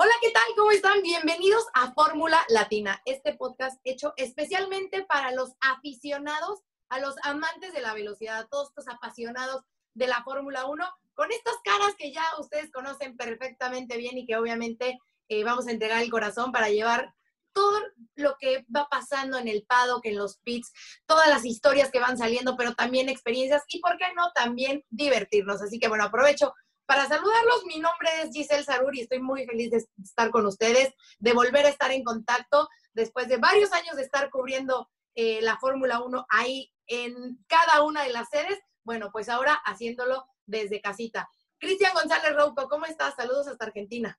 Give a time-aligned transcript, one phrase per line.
[0.00, 0.44] Hola, ¿qué tal?
[0.56, 1.02] ¿Cómo están?
[1.02, 7.80] Bienvenidos a Fórmula Latina, este podcast hecho especialmente para los aficionados, a los amantes de
[7.80, 12.22] la velocidad, a todos estos apasionados de la Fórmula 1, con estas caras que ya
[12.38, 17.12] ustedes conocen perfectamente bien y que obviamente eh, vamos a entregar el corazón para llevar
[17.52, 17.80] todo
[18.14, 20.72] lo que va pasando en el paddock, en los pits,
[21.06, 25.60] todas las historias que van saliendo, pero también experiencias y, ¿por qué no?, también divertirnos.
[25.60, 26.54] Así que, bueno, aprovecho
[26.88, 30.94] para saludarlos, mi nombre es Giselle Sarur y estoy muy feliz de estar con ustedes,
[31.18, 35.58] de volver a estar en contacto después de varios años de estar cubriendo eh, la
[35.58, 38.58] Fórmula 1 ahí en cada una de las sedes.
[38.84, 41.28] Bueno, pues ahora haciéndolo desde casita.
[41.58, 43.14] Cristian González Rouco, ¿cómo estás?
[43.16, 44.18] Saludos hasta Argentina.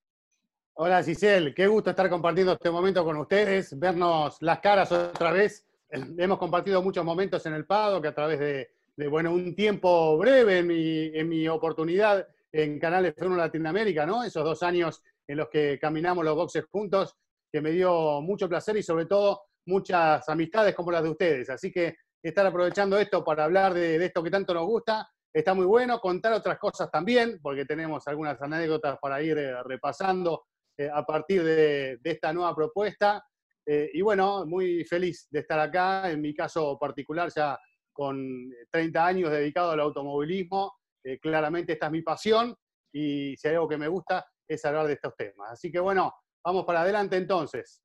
[0.73, 5.65] Hola Giselle, qué gusto estar compartiendo este momento con ustedes, vernos las caras otra vez.
[5.89, 10.59] Hemos compartido muchos momentos en el Pado, que a través de, bueno, un tiempo breve
[10.59, 14.23] en mi, en mi oportunidad en Canal de Fórmula Latinoamérica, ¿no?
[14.23, 17.15] Esos dos años en los que caminamos los boxes juntos,
[17.51, 21.49] que me dio mucho placer y sobre todo muchas amistades como las de ustedes.
[21.49, 25.65] Así que estar aprovechando esto para hablar de, esto que tanto nos gusta está muy
[25.65, 25.99] bueno.
[25.99, 30.45] Contar otras cosas también, porque tenemos algunas anécdotas para ir eh, repasando
[30.77, 33.23] eh, a partir de, esta nueva propuesta.
[33.65, 37.57] Eh, y bueno, muy feliz de estar acá, en mi caso particular, ya
[37.93, 42.55] con 30 años dedicado al automovilismo eh, claramente esta es mi pasión
[42.91, 45.51] y si hay algo que me gusta es hablar de estos temas.
[45.51, 47.81] Así que bueno, vamos para adelante entonces.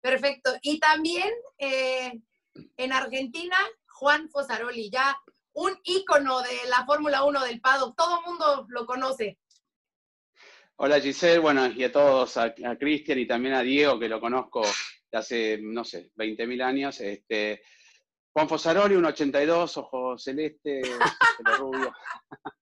[0.00, 0.52] Perfecto.
[0.62, 2.12] Y también eh,
[2.76, 5.16] en Argentina, Juan Fosaroli, ya
[5.54, 7.94] un ícono de la Fórmula 1 del Pado.
[7.96, 9.38] Todo el mundo lo conoce.
[10.76, 14.62] Hola Giselle, bueno, y a todos, a, Cristian y también a Diego, que lo conozco
[15.10, 17.00] de hace, no sé, 20.000 años.
[17.00, 17.62] Este,
[18.34, 20.80] Juan Fosaroli, un 82, ojo celeste,
[21.38, 21.92] pelo rubio.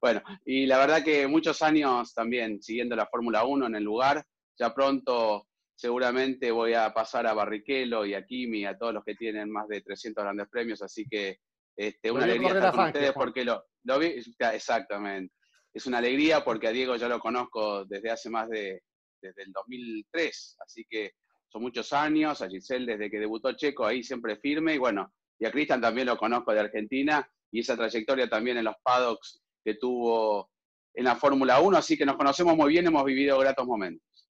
[0.00, 4.24] bueno, y la verdad que muchos años también siguiendo la Fórmula 1 en el lugar.
[4.58, 9.14] Ya pronto seguramente voy a pasar a Barrichello y a Kimi, a todos los que
[9.14, 11.38] tienen más de 300 grandes premios, así que
[11.76, 14.22] este, una alegría estar con ustedes porque lo, lo, vi,
[14.52, 15.34] exactamente.
[15.72, 18.82] Es una alegría porque a Diego ya lo conozco desde hace más de,
[19.20, 21.12] desde el 2003, así que
[21.52, 25.44] son muchos años, a Giselle desde que debutó Checo ahí siempre firme y bueno, y
[25.44, 29.74] a Cristian también lo conozco de Argentina y esa trayectoria también en los paddocks que
[29.74, 30.50] tuvo
[30.94, 34.30] en la Fórmula 1, así que nos conocemos muy bien, hemos vivido gratos momentos.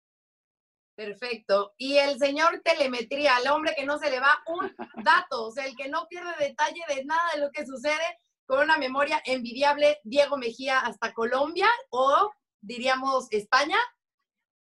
[0.96, 1.74] Perfecto.
[1.78, 5.66] Y el señor telemetría, el hombre que no se le va un dato, o sea,
[5.66, 10.00] el que no pierde detalle de nada de lo que sucede, con una memoria envidiable,
[10.04, 13.78] Diego Mejía hasta Colombia o diríamos España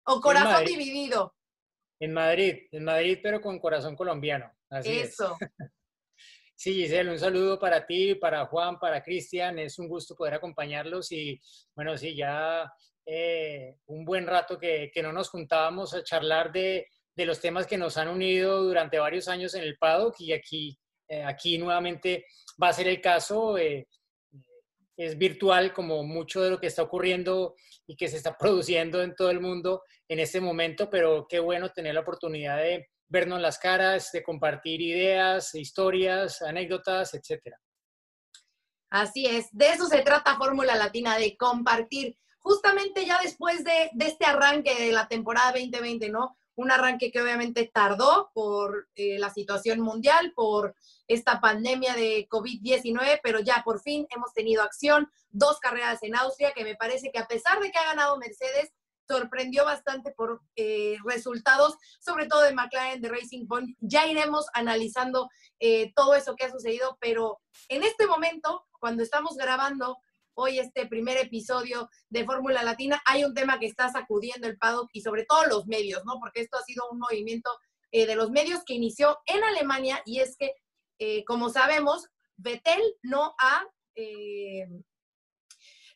[0.04, 1.34] o corazón dividido.
[2.00, 4.50] En Madrid, en Madrid, pero con corazón colombiano.
[4.70, 5.36] Así Eso.
[6.62, 9.58] Sí, Giselle, un saludo para ti, para Juan, para Cristian.
[9.58, 11.40] Es un gusto poder acompañarlos y
[11.74, 12.70] bueno, sí, ya
[13.06, 17.96] eh, un buen rato que, no nos juntábamos a charlar de, los temas que nos
[17.96, 20.78] han unido durante varios años en el paddock y aquí,
[21.08, 22.26] eh, aquí nuevamente
[22.62, 23.56] va a ser el caso.
[23.56, 23.88] Eh,
[25.00, 27.54] es virtual como mucho de lo que está ocurriendo
[27.86, 31.70] y que se está produciendo en todo el mundo en este momento, pero qué bueno
[31.70, 37.58] tener la oportunidad de vernos las caras, de compartir ideas, historias, anécdotas, etcétera.
[38.90, 42.16] Así es, de eso se trata Fórmula Latina, de compartir.
[42.40, 46.36] Justamente ya después de, este arranque de la temporada 2020, ¿no?
[46.60, 50.74] Un arranque que obviamente tardó por eh, la situación mundial, por
[51.08, 56.52] esta pandemia de COVID-19, pero ya por fin hemos tenido acción, dos carreras en Austria,
[56.52, 58.72] que me parece que a pesar de que ha ganado Mercedes,
[59.08, 63.74] sorprendió bastante por eh, resultados, sobre todo de McLaren, de Racing Point.
[63.80, 65.30] Ya iremos analizando
[65.60, 69.96] eh, todo eso que ha sucedido, pero en este momento, cuando estamos grabando
[70.34, 74.90] hoy este primer episodio de Fórmula Latina, hay un tema que está sacudiendo el paddock
[74.92, 76.18] y sobre todo los medios, ¿no?
[76.20, 77.50] Porque esto ha sido un movimiento
[77.92, 80.54] eh, de los medios que inició en Alemania y es que,
[81.26, 82.06] como sabemos,
[82.36, 83.64] Vettel no ha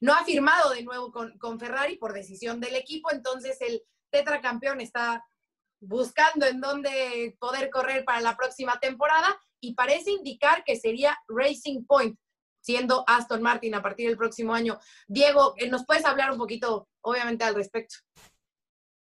[0.04, 5.24] no ha firmado de nuevo con, Ferrari por decisión del equipo, entonces el tetracampeón está
[5.80, 11.86] buscando en dónde poder correr para la próxima temporada y parece indicar que sería Racing
[11.86, 12.18] Point,
[12.64, 14.78] siendo Aston Martin a partir del próximo año.
[15.06, 17.96] Diego, eh, ¿nos puedes hablar un poquito, obviamente, al respecto?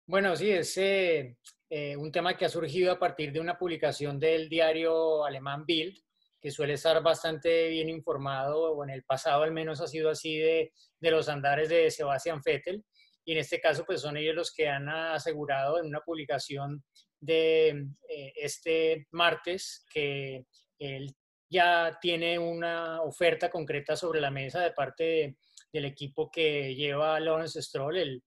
[0.06, 1.36] Bueno, sí, es, eh,
[1.72, 5.98] eh, un tema que ha surgido a partir de una publicación del diario alemán Bild,
[6.40, 10.38] que suele estar bastante bien informado, o en el pasado al menos ha sido así,
[10.38, 12.86] de, de los andares de Sebastian Vettel.
[13.26, 16.84] Y en este caso, pues son ellos los que han asegurado en una publicación
[17.20, 17.70] de
[18.08, 20.46] eh, este martes que
[20.78, 21.14] él
[21.50, 25.38] ya tiene una oferta concreta sobre la mesa de parte
[25.72, 28.24] del equipo que lleva Lawrence Stroll, el,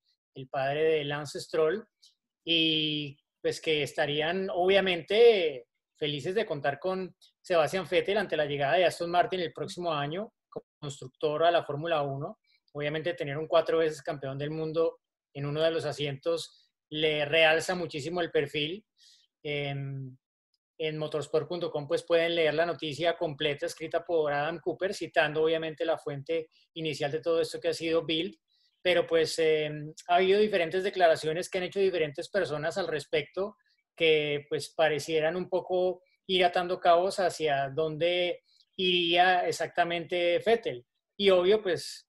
[0.50, 1.86] padre de Lance Stroll,
[2.44, 8.86] y pues que estarían obviamente felices de contar con Sebastian Vettel ante la llegada de
[8.86, 12.38] Aston Martin el próximo año como constructor a la Fórmula 1.
[12.72, 15.00] Obviamente tener un cuatro veces campeón del mundo
[15.34, 18.84] en uno de los asientos le realza muchísimo el perfil.
[20.82, 25.98] En motorsport.com pues pueden leer la noticia completa escrita por Adam Cooper, citando obviamente la
[25.98, 28.34] fuente inicial de todo esto que ha sido Build,
[28.80, 33.58] pero pues em, ha habido diferentes declaraciones que han hecho diferentes personas al respecto
[33.94, 38.40] que pues parecieran un poco ir atando cabos hacia dónde
[38.74, 40.86] iría exactamente Vettel.
[41.14, 42.08] Y obvio, pues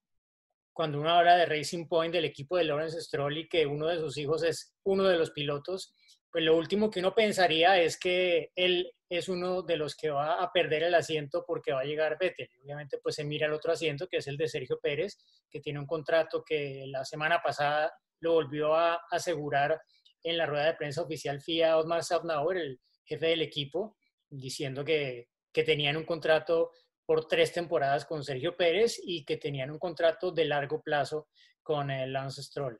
[0.71, 3.97] cuando uno habla de Racing Point del equipo de Lawrence Stroll y que uno de
[3.97, 5.93] sus hijos es uno de los pilotos,
[6.31, 10.41] pues lo último que uno pensaría es que él es uno de los que va
[10.41, 12.49] a perder el asiento porque va a llegar Vettel.
[12.63, 15.17] Obviamente, pues se mira el otro asiento, que es el de Sergio Pérez,
[15.49, 19.81] que tiene un contrato que la semana pasada lo volvió a asegurar
[20.23, 23.97] en la rueda de prensa oficial FIA Osmar Safnauer, el jefe del equipo,
[24.29, 26.71] diciendo que, que tenían un contrato
[27.05, 31.27] por tres temporadas con Sergio Pérez y que tenían un contrato de largo plazo
[31.61, 32.79] con el Lance Stroll.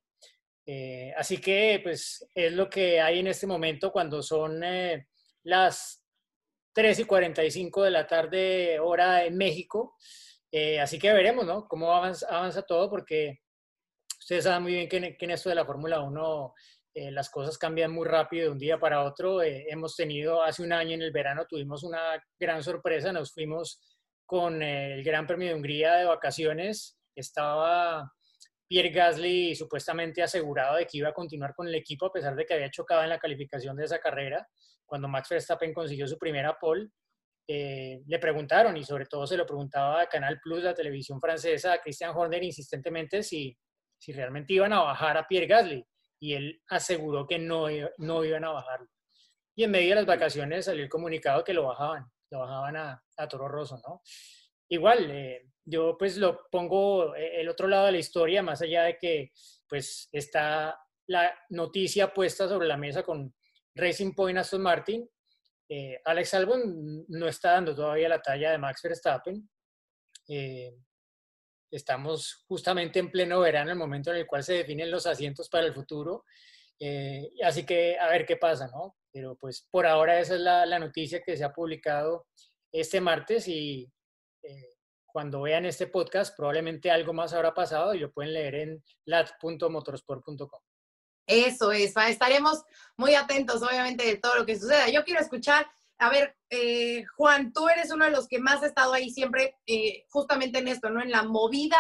[0.66, 5.08] Eh, así que, pues, es lo que hay en este momento cuando son eh,
[5.44, 6.06] las
[6.74, 9.96] 3 y 45 de la tarde, hora en México.
[10.52, 11.68] Eh, así que veremos, ¿no?
[11.68, 13.40] Cómo avanza, todo, porque
[14.20, 16.54] ustedes saben muy bien que que en esto de la Fórmula 1
[16.94, 19.42] eh, las cosas cambian muy rápido de un día para otro.
[19.42, 23.80] Hemos tenido, hace un año en el verano tuvimos una gran sorpresa, nos fuimos
[24.26, 26.98] con el Gran Premio de Hungría de vacaciones.
[27.16, 28.12] Estaba
[28.72, 32.46] Pierre Gasly supuestamente asegurado de que iba a continuar con el equipo a pesar de
[32.46, 34.48] que había chocado en la calificación de esa carrera.
[34.86, 36.88] Cuando Max Verstappen consiguió su primera pole,
[37.50, 41.74] eh, le preguntaron, y sobre todo se lo preguntaba a Canal Plus, la televisión francesa,
[41.74, 43.58] a Christian Horner insistentemente si,
[43.98, 45.86] si realmente iban a bajar a Pierre Gasly
[46.22, 47.66] y él aseguró que no,
[47.98, 48.88] no iban a bajarlo.
[49.54, 53.04] Y en medio de las vacaciones salió el comunicado que lo bajaban, lo bajaban a,
[53.28, 54.02] Toro Rosso, ¿no?
[54.70, 58.84] Igual, eh, yo pues lo pongo eh, el otro lado de la historia, más allá
[58.84, 59.32] de que
[59.68, 60.78] pues está
[61.08, 63.34] la noticia puesta sobre la mesa con
[63.76, 65.10] Racing Point Aston Martin.
[65.70, 69.50] Eh, Alex Albon no está dando todavía la talla de Max Verstappen.
[71.72, 75.66] Estamos justamente en pleno verano, el momento en el cual se definen los asientos para
[75.66, 76.26] el futuro.
[76.78, 78.98] Eh, así que a ver qué pasa, ¿no?
[79.14, 82.28] Pero pues por ahora esa es la, noticia que se ha publicado
[82.74, 83.90] este martes y
[84.44, 84.71] eh,
[85.12, 90.62] cuando vean este podcast probablemente algo más habrá pasado y lo pueden leer en lat.motorsport.com.
[91.28, 92.64] Eso es, estaremos
[92.98, 94.90] muy atentos obviamente de todo lo que suceda.
[94.90, 95.68] Yo quiero escuchar
[96.02, 99.56] a ver, eh, Juan, tú eres uno de los que más ha estado ahí siempre,
[99.68, 101.00] eh, justamente en esto, ¿no?
[101.00, 101.78] En la movida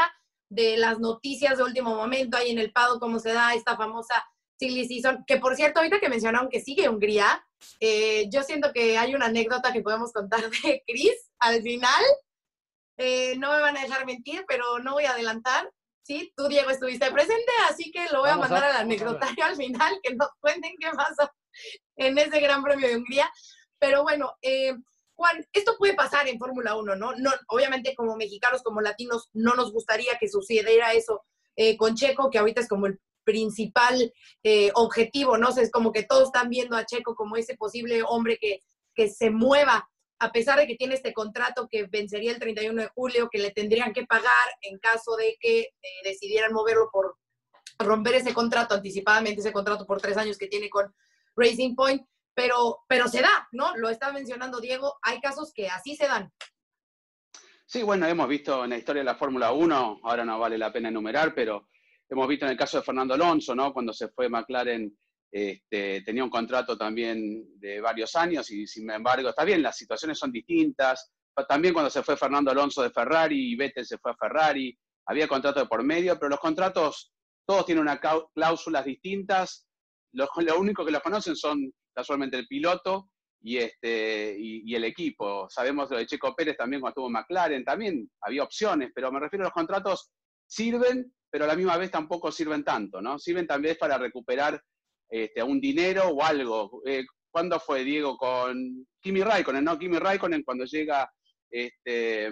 [0.48, 4.24] de las noticias de último momento, ahí en el Pado, cómo se da esta famosa
[4.60, 7.44] silly season, que por cierto, ahorita que mencionaron que sigue Hungría,
[7.80, 12.04] eh, yo siento que hay una anécdota que podemos contar de Chris al final.
[13.38, 15.72] No me van a dejar mentir, pero no voy a adelantar.
[16.04, 20.00] Sí, tú, Diego, estuviste presente, así que lo voy a mandar al anecdotario al final,
[20.02, 21.31] que nos cuenten qué pasó
[21.96, 23.31] en ese Gran Premio de Hungría.
[23.80, 24.76] Pero bueno, eh,
[25.16, 27.14] Juan, esto puede pasar en Fórmula 1, ¿no?
[27.14, 27.31] ¿no?
[27.48, 31.24] Obviamente como mexicanos, como latinos, no nos gustaría que sucediera eso
[31.56, 34.12] eh, con Checo, que ahorita es como el principal
[34.44, 35.50] eh, objetivo, ¿no?
[35.50, 38.62] es como que todos están viendo a Checo como ese posible hombre que,
[38.96, 39.88] que se mueva,
[40.21, 43.51] a pesar de que tiene este contrato que vencería el 31 de julio, que le
[43.51, 45.69] tendrían que pagar en caso de que
[46.04, 47.18] decidieran moverlo por
[47.80, 50.94] romper ese contrato anticipadamente, ese contrato por tres años que tiene con
[51.35, 53.75] Racing Point pero, pero se da, ¿no?
[53.78, 56.31] Lo está mencionando Diego, hay casos que así se dan.
[57.66, 60.71] Sí, bueno, hemos visto en la historia de la Fórmula 1, ahora no vale la
[60.71, 61.69] pena enumerar, pero
[62.09, 63.73] hemos visto en el caso de Fernando Alonso, ¿no?
[63.73, 64.97] Cuando se fue McLaren,
[65.31, 70.19] este, tenía un contrato también de varios años y sin embargo, está bien, las situaciones
[70.19, 71.11] son distintas.
[71.47, 75.28] También cuando se fue Fernando Alonso de Ferrari y Vettel se fue a Ferrari, había
[75.28, 77.14] contrato de por medio, pero los contratos
[77.45, 78.00] todos tienen unas
[78.33, 79.68] cláusulas distintas.
[80.14, 83.09] lo único que los conocen son casualmente el piloto
[83.42, 85.50] y, este, y, el equipo.
[85.50, 89.45] Sabemos lo de Checo Pérez también cuando estuvo McLaren, también había opciones, pero me refiero
[89.45, 90.11] a los contratos
[90.45, 93.18] sirven, pero a la misma vez tampoco sirven tanto, ¿no?
[93.18, 94.61] Sirven también para recuperar
[95.11, 96.81] este, un dinero o algo.
[96.85, 98.18] Eh, ¿Cuándo fue, Diego?
[98.18, 99.77] Con Kimi Raikkonen, ¿no?
[99.77, 101.09] Kimi Raikkonen cuando llega
[101.49, 102.31] este, eh,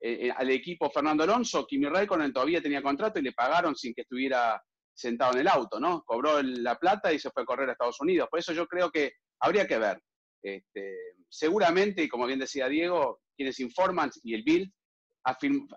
[0.00, 4.02] eh, al equipo Fernando Alonso, Kimi Raikkonen todavía tenía contrato y le pagaron sin que
[4.02, 4.62] estuviera
[4.94, 6.02] sentado en el auto, ¿no?
[6.04, 8.28] Cobró la plata y se fue a correr a Estados Unidos.
[8.30, 10.00] Por eso yo creo que habría que ver.
[10.42, 10.94] Este,
[11.28, 14.70] seguramente, y como bien decía Diego, quienes informan y el Bild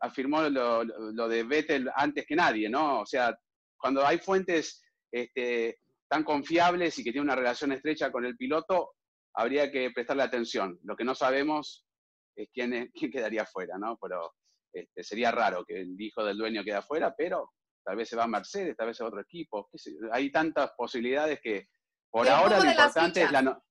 [0.01, 3.01] afirmó lo, de Vettel antes que nadie, ¿no?
[3.01, 3.35] O sea,
[3.77, 5.79] cuando hay fuentes este,
[6.09, 8.93] tan confiables y que tienen una relación estrecha con el piloto,
[9.35, 10.79] habría que prestarle atención.
[10.83, 11.85] Lo que no sabemos
[12.35, 13.97] es quién, quién quedaría fuera, ¿no?
[14.01, 14.33] Pero
[14.73, 17.51] este, sería raro que el hijo del dueño quede afuera, pero
[17.83, 19.69] tal vez se va a Mercedes, tal vez a otro equipo.
[20.11, 21.67] Hay tantas posibilidades que
[22.11, 23.61] por ahora lo importante es la...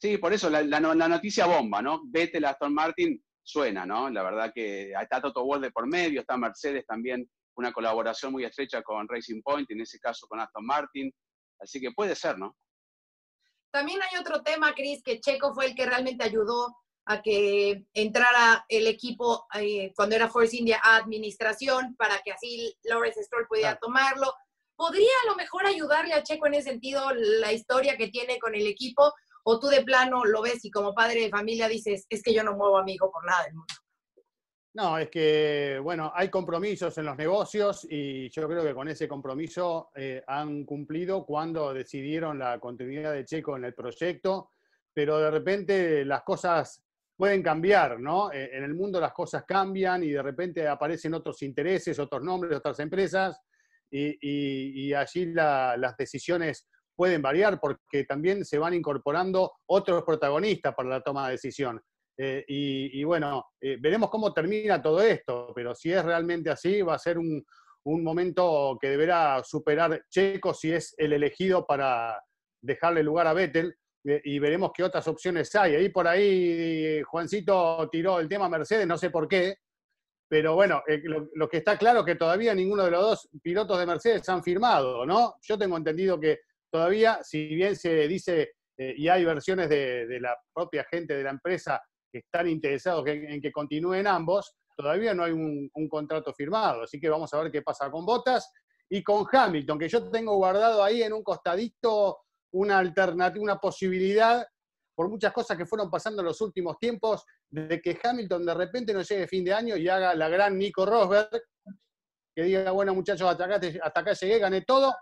[0.00, 2.02] Sí, por eso la, noticia bomba, ¿no?
[2.06, 4.10] Vete la Aston Martin suena, ¿no?
[4.10, 8.82] La verdad que está Toto Wolff por medio, está Mercedes también, una colaboración muy estrecha
[8.82, 11.12] con Racing Point, en ese caso con Aston Martin,
[11.62, 12.56] así que puede ser, ¿no?
[13.72, 16.76] También hay otro tema, Cris, que Checo fue el que realmente ayudó
[17.06, 22.76] a que entrara el equipo eh, cuando era Force India a administración para que así
[22.84, 24.32] Lawrence Stroll pudiera tomarlo.
[24.76, 28.54] ¿Podría a lo mejor ayudarle a Checo en ese sentido la historia que tiene con
[28.54, 29.12] el equipo?
[29.44, 32.44] ¿O tú de plano lo ves y como padre de familia dices, es que yo
[32.44, 33.74] no muevo a mi hijo por nada del mundo?
[34.74, 39.06] No, es que, bueno, hay compromisos en los negocios y yo creo que con ese
[39.06, 44.52] compromiso eh, han cumplido cuando decidieron la continuidad de Checo en el proyecto,
[44.94, 46.82] pero de repente las cosas
[47.14, 48.32] pueden cambiar, ¿no?
[48.32, 52.56] Eh, en el mundo las cosas cambian y de repente aparecen otros intereses, otros nombres,
[52.56, 53.38] otras empresas
[53.90, 61.02] y, allí las decisiones pueden variar porque también se van incorporando otros protagonistas para la
[61.02, 61.82] toma de decisión.
[62.18, 66.94] Eh, y, bueno, eh, veremos cómo termina todo esto, pero si es realmente así, va
[66.94, 67.44] a ser un,
[67.84, 72.22] un momento que deberá superar Checo si es el elegido para
[72.60, 75.74] dejarle lugar a Vettel eh, y veremos qué otras opciones hay.
[75.74, 79.56] Ahí por ahí Juancito tiró el tema Mercedes, no sé por qué,
[80.28, 80.82] pero bueno,
[81.34, 84.42] lo, que está claro es que todavía ninguno de los dos pilotos de Mercedes han
[84.42, 85.34] firmado, ¿no?
[85.42, 86.40] Yo tengo entendido que
[86.70, 91.30] todavía, si bien se dice y hay versiones de, de, la propia gente de la
[91.30, 91.80] empresa
[92.12, 96.82] que están interesados en, que continúen ambos, todavía no hay un, contrato firmado.
[96.82, 98.52] Así que vamos a ver qué pasa con Botas
[98.88, 102.18] y con Hamilton, que yo tengo guardado ahí en un costadito
[102.52, 104.46] una alternativa, una posibilidad,
[104.94, 108.92] por muchas cosas que fueron pasando en los últimos tiempos, de que Hamilton de repente
[108.92, 111.30] no llegue fin de año y haga la gran Nico Rosberg,
[112.34, 114.94] que diga, bueno muchachos, hasta acá, hasta acá llegué, gané todo,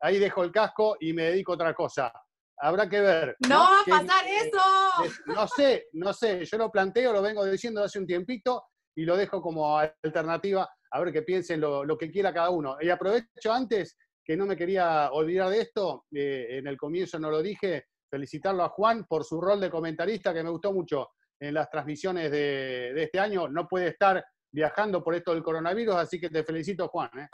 [0.00, 2.12] ahí dejo el casco y me dedico a otra cosa
[2.58, 3.36] habrá que ver.
[3.48, 5.12] No, va a pasar eso.
[5.26, 9.16] no sé, no sé, yo lo planteo, lo vengo diciendo hace un tiempito y lo
[9.16, 12.76] dejo como alternativa a ver qué piensen lo, que quiera cada uno.
[12.80, 17.30] Y aprovecho antes, que no me quería olvidar de esto, eh, en el comienzo no
[17.30, 21.54] lo dije, felicitarlo a Juan por su rol de comentarista, que me gustó mucho en
[21.54, 23.48] las transmisiones de, de este año.
[23.48, 27.10] No puede estar viajando por esto del coronavirus, así que te felicito, Juan.
[27.18, 27.28] ¿eh?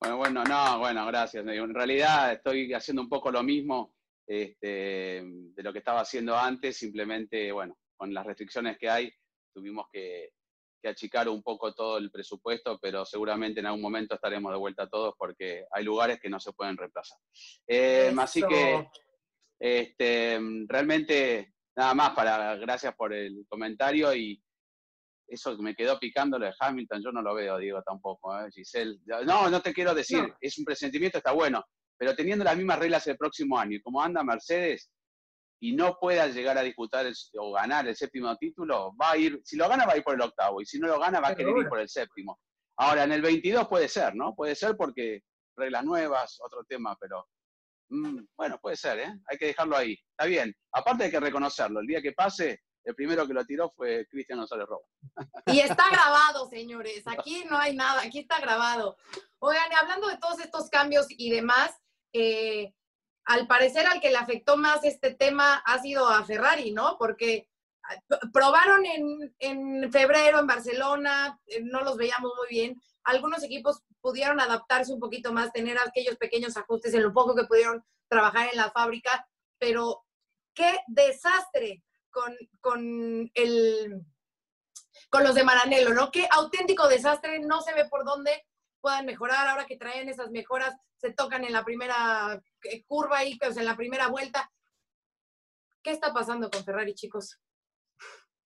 [0.00, 1.46] Bueno, bueno, no, bueno, gracias.
[1.46, 3.94] En realidad estoy haciendo un poco lo mismo
[4.26, 9.12] este, de lo que estaba haciendo antes, simplemente, bueno, con las restricciones que hay,
[9.52, 10.30] tuvimos que,
[10.82, 15.14] achicar un poco todo el presupuesto, pero seguramente en algún momento estaremos de vuelta todos
[15.18, 17.18] porque hay lugares que no se pueden reemplazar.
[17.66, 18.88] Eh, así que,
[19.58, 24.42] este, realmente, nada más para, gracias por el comentario y,
[25.30, 28.50] eso me quedó picando lo de Hamilton, yo no lo veo, digo, tampoco, ¿eh?
[28.52, 28.98] Giselle.
[29.24, 31.64] No, no te quiero decir, es un presentimiento, está bueno,
[31.96, 34.90] pero teniendo las mismas reglas el próximo año, y como anda Mercedes,
[35.62, 37.06] y no pueda llegar a disputar
[37.38, 40.14] o ganar el séptimo título, va a ir, si lo gana va a ir por
[40.14, 42.40] el octavo, y si no lo gana va a querer ir por el séptimo.
[42.76, 44.34] Ahora, en el 22 puede ser, ¿no?
[44.34, 45.20] Puede ser porque
[45.56, 47.26] reglas nuevas, otro tema, pero
[47.90, 49.14] mm, bueno, puede ser, ¿eh?
[49.28, 49.92] Hay que dejarlo ahí.
[49.92, 50.54] Está bien.
[50.72, 51.80] Aparte hay que reconocerlo.
[51.80, 54.82] El día que pase, el primero que lo tiró fue Cristian González Roa.
[55.46, 57.02] Y está grabado, señores.
[57.06, 58.96] Aquí no hay nada, aquí está grabado.
[59.38, 61.72] Oigan, hablando de todos estos cambios y demás,
[62.12, 62.74] eh,
[63.24, 66.96] al parecer al que le afectó más este tema ha sido a Ferrari, ¿no?
[66.98, 67.48] Porque
[67.84, 67.96] ah,
[68.32, 72.80] probaron en, en febrero en Barcelona, eh, no los veíamos muy bien.
[73.04, 77.44] Algunos equipos pudieron adaptarse un poquito más, tener aquellos pequeños ajustes en lo poco que
[77.44, 79.26] pudieron trabajar en la fábrica,
[79.58, 80.04] pero
[80.54, 84.04] qué desastre con, con, el,
[85.08, 86.10] con los de Maranello, ¿no?
[86.10, 88.46] Qué auténtico desastre, no se ve por dónde
[88.80, 89.48] puedan mejorar.
[89.48, 93.66] Ahora que traen esas mejoras, se tocan en la primera eh, curva o sea, en
[93.66, 94.50] la primera vuelta.
[95.82, 97.38] ¿Qué está pasando con Ferrari, chicos?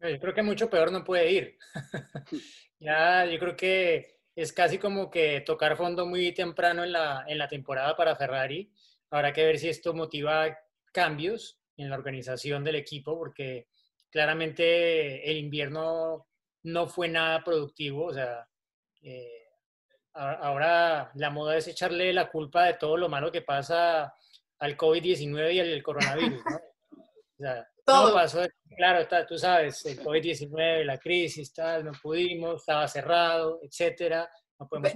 [0.00, 1.58] Yo creo que mucho peor no puede ir.
[2.78, 7.38] ya, yo creo que es casi como que tocar fondo muy temprano en la, en
[7.38, 8.72] la temporada para Ferrari
[9.10, 10.58] habrá que ver si esto motiva
[10.92, 13.68] cambios en la organización del equipo, porque
[14.10, 16.26] claramente el invierno
[16.62, 18.48] no fue nada productivo, o sea,
[19.02, 19.48] eh,
[20.14, 24.14] ahora la moda es echarle la culpa de todo lo malo que pasa
[24.58, 26.56] al COVID-19 y al coronavirus, ¿no?
[27.36, 28.42] O sea, todo pasó,
[28.76, 34.30] claro, está, tú sabes, el COVID-19, la crisis, tal, no pudimos, estaba cerrado, etcétera.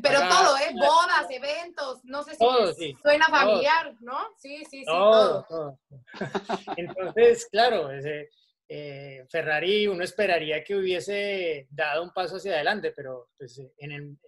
[0.02, 0.72] Pero todo, ¿eh?
[0.74, 2.36] Bodas, eventos, no sé
[2.76, 4.18] si suena familiar, ¿no?
[4.36, 5.44] Sí, sí, sí, todo.
[5.48, 5.78] todo.
[6.76, 8.30] Entonces, claro, ese,
[8.68, 14.18] eh, Ferrari uno esperaría que hubiese dado un paso hacia adelante, pero pues, en, el,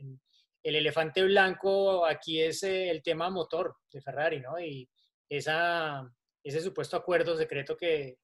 [0.62, 4.58] el elefante blanco aquí es eh, el tema motor de Ferrari, ¿no?
[4.58, 4.88] Y
[5.28, 6.10] esa,
[6.42, 8.18] ese supuesto acuerdo secreto que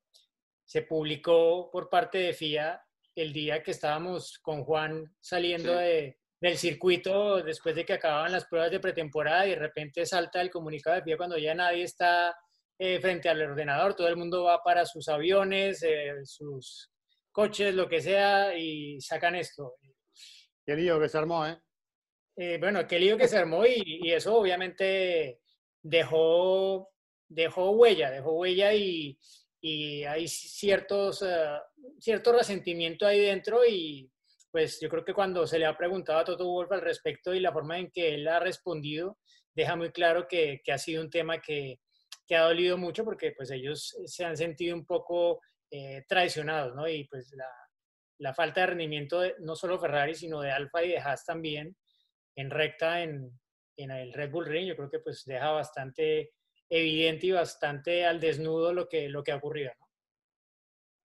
[0.65, 2.83] se publicó por parte de FIA
[3.15, 8.47] el día que estábamos con Juan saliendo de, del circuito después de que acababan las
[8.47, 12.37] pruebas de pretemporada y de repente salta el comunicado de FIA cuando ya nadie está
[12.79, 16.91] eh, frente al ordenador, todo el mundo va para sus aviones, eh, sus
[17.33, 19.77] coches, lo que sea, y sacan esto.
[20.65, 21.59] Qué lío que se armó, ¿eh?
[22.37, 25.41] eh bueno, qué lío que se armó y, eso obviamente
[25.83, 26.91] dejó,
[27.29, 29.19] dejó huella, dejó huella y,
[29.63, 31.25] y hay ciertos,
[31.99, 34.11] cierto resentimiento ahí dentro y
[34.57, 37.41] pues yo creo que cuando se le ha preguntado a Toto Wolf al respecto y
[37.41, 39.19] la forma en que él ha respondido,
[39.55, 41.79] deja muy claro que, ha sido un tema que,
[42.31, 46.89] ha dolido mucho porque pues ellos se han sentido un poco eh, traicionados, ¿no?
[46.89, 47.35] Y pues
[48.19, 51.77] la, falta de rendimiento no solo Ferrari, sino de Alfa y de Haas también
[52.35, 53.39] en recta en,
[53.77, 56.33] en, el Red Bull Ring, yo creo que pues deja bastante
[56.71, 59.86] evidente y bastante al desnudo lo que, lo que ha ocurrido, ¿no?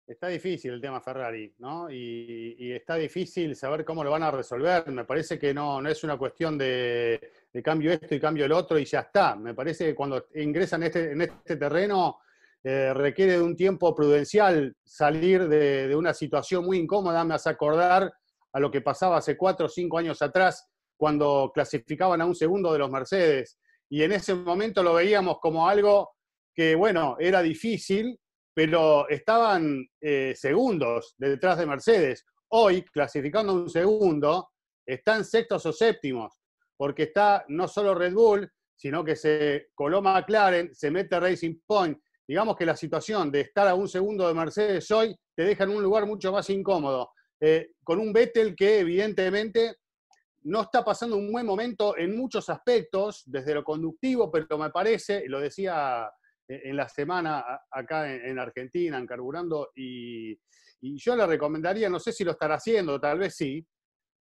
[0.08, 1.90] Está difícil el tema Ferrari, ¿no?
[1.90, 4.90] Y, está difícil saber cómo lo van a resolver.
[4.90, 7.20] Me parece que no, no es una cuestión de,
[7.52, 9.36] de cambio esto y cambio el otro y ya está.
[9.36, 12.20] Me parece que cuando ingresan este, en este terreno
[12.64, 17.22] eh, requiere de un tiempo prudencial salir de, una situación muy incómoda.
[17.24, 18.10] Me hace acordar
[18.52, 22.72] a lo que pasaba hace cuatro o cinco años atrás cuando clasificaban a un segundo
[22.72, 23.58] de los Mercedes.
[23.90, 26.12] Y en ese momento lo veíamos como algo
[26.54, 28.18] que, bueno, era difícil,
[28.58, 32.26] pero estaban eh, segundos detrás de Mercedes.
[32.48, 34.50] Hoy, clasificando un segundo,
[34.84, 36.40] están sextos o séptimos
[36.76, 42.00] porque está no solo Red Bull, sino que se coló McLaren, se mete Racing Point.
[42.26, 45.70] Digamos que la situación de estar a un segundo de Mercedes hoy te deja en
[45.70, 47.12] un lugar mucho más incómodo.
[47.40, 49.76] Eh, con un Vettel que evidentemente
[50.42, 55.28] no está pasando un buen momento en muchos aspectos, desde lo conductivo, pero me parece,
[55.28, 56.10] lo decía
[56.48, 60.32] en la semana acá en Argentina, en Carburando, y,
[60.80, 63.66] y yo le recomendaría, no sé si lo estará haciendo, tal vez sí,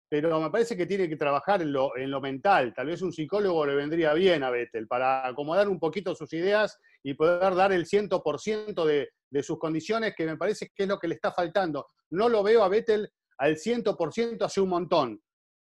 [0.10, 2.74] pero me parece que tiene que trabajar en lo, en lo mental.
[2.74, 6.80] Tal vez un psicólogo le vendría bien a Vettel para acomodar un poquito sus ideas
[7.04, 10.98] y poder dar el 100% de, de sus condiciones, que me parece que es lo
[10.98, 11.88] que le está faltando.
[12.12, 15.22] No lo veo a Vettel al 100% hace un montón.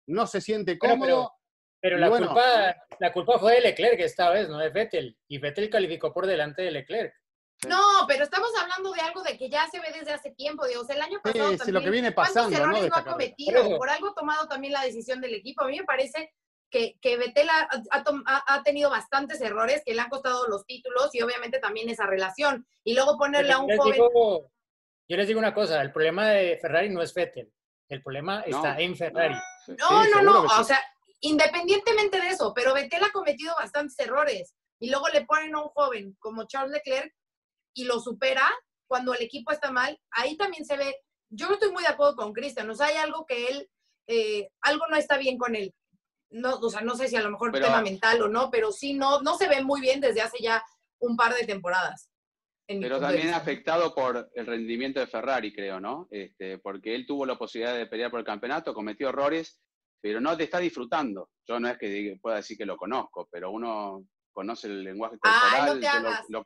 [0.09, 1.01] No se siente cómodo.
[1.01, 1.31] Pero,
[1.91, 5.19] la, culpa, la culpa fue de Leclerc esta vez, no de Vettel.
[5.29, 7.15] Y Vettel calificó por delante de Leclerc.
[7.69, 10.67] No, pero estamos hablando de algo de que ya se ve desde hace tiempo.
[10.67, 12.97] Dios, el año pasado sí, también, lo que viene pasando, errores ¿no?
[12.97, 13.77] ha cometido?
[13.77, 15.65] Por algo tomado también la decisión del equipo.
[15.65, 16.33] A mí me parece
[16.71, 17.69] que, que Betel ha,
[18.47, 22.67] ha, tenido bastantes errores que le han costado los títulos y obviamente también esa relación.
[22.83, 23.97] Y luego ponerle a un joven...
[25.09, 27.53] yo les digo una cosa, el problema de Ferrari no es Vettel,
[27.89, 29.37] el problema está en Ferrari.
[29.79, 30.83] No, no, no, o sea,
[31.25, 34.55] independientemente de eso, pero Vettel ha cometido bastantes errores.
[34.79, 37.13] Y luego le ponen a un joven como Charles Leclerc
[37.75, 38.47] y lo supera
[38.87, 40.95] cuando el equipo está mal, ahí también se ve,
[41.31, 43.69] yo estoy muy de acuerdo con Cristian, o sea, hay algo que él,
[44.07, 45.75] eh, algo no está bien con él.
[46.31, 48.93] No, o sea, no sé si a lo mejor tema mental o no, pero sí
[48.93, 50.63] no, no se ve muy bien desde hace ya
[50.99, 52.11] un par de temporadas.
[52.67, 56.09] Pero también afectado por el rendimiento de Ferrari, creo, ¿no?
[56.11, 59.61] Este, porque él tuvo la posibilidad de pelear por el campeonato, cometió errores,
[60.05, 61.31] pero no te está disfrutando.
[61.49, 65.81] Yo no es que pueda decir que lo conozco, pero uno conoce el lenguaje corporal,
[66.29, 66.45] no,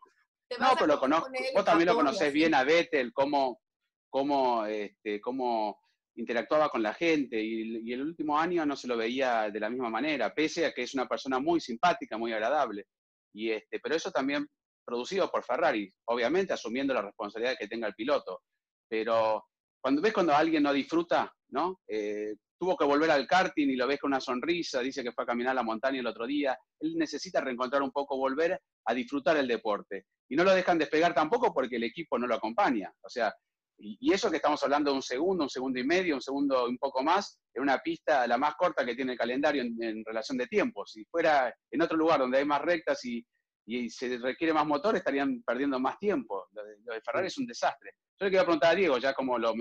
[0.74, 1.28] pero lo conozco.
[1.52, 3.60] Vos también lo conocés bien a Vettel, cómo,
[4.08, 5.76] cómo, este, cómo
[6.14, 9.90] interactuaba con la gente y, el último año no se lo veía de la misma
[9.90, 12.86] manera, pese a que es una persona muy simpática, muy agradable.
[13.34, 14.46] Y este, pero eso también
[14.84, 18.40] producido por Ferrari, obviamente asumiendo la responsabilidad que tenga el piloto.
[18.88, 19.46] Pero
[19.80, 21.80] cuando ves cuando alguien no disfruta, ¿no?
[21.88, 25.24] Eh, tuvo que volver al karting y lo ves con una sonrisa, dice que fue
[25.24, 28.94] a caminar a la montaña el otro día, él necesita reencontrar un poco, volver a
[28.94, 30.06] disfrutar el deporte.
[30.28, 32.92] Y no lo dejan despegar tampoco porque el equipo no lo acompaña.
[33.02, 33.34] O sea,
[33.78, 36.78] y, eso que estamos hablando de un segundo, un segundo y medio, un segundo un
[36.78, 40.46] poco más, en una pista la más corta que tiene el calendario en, relación de
[40.46, 40.84] tiempo.
[40.86, 43.24] Si fuera en otro lugar donde hay más rectas y,
[43.66, 46.48] y se requiere más motor, estarían perdiendo más tiempo.
[46.52, 47.92] Lo de, Ferrari es un desastre.
[48.18, 49.54] Yo le quiero preguntar a Diego, ya como lo,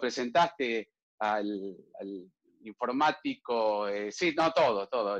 [0.00, 0.88] presentaste
[1.32, 1.76] al,
[2.62, 5.18] informático, eh, sí, no todo, todo,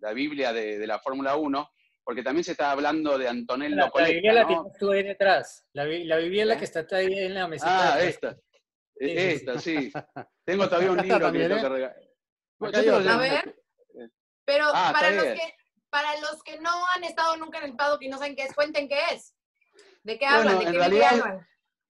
[0.00, 1.70] la, Biblia de, la Fórmula 1,
[2.04, 5.66] porque también se está hablando de Antonello La, la Biblia la tienes tú ahí detrás.
[5.72, 6.58] La, Biblia es la ¿Eh?
[6.58, 7.94] que está ahí en la mesita.
[7.94, 8.36] Ah, esta.
[8.96, 9.92] Esta, sí.
[10.44, 11.96] Tengo todavía un libro que tengo que regalar.
[12.60, 13.54] A ver.
[14.44, 15.54] Pero ah, para, los que,
[15.90, 18.54] para los que no han estado nunca en el paddock y no saben qué es,
[18.54, 19.34] cuenten qué es.
[20.02, 20.58] ¿De qué hablan?
[20.58, 21.40] ¿De qué realidad,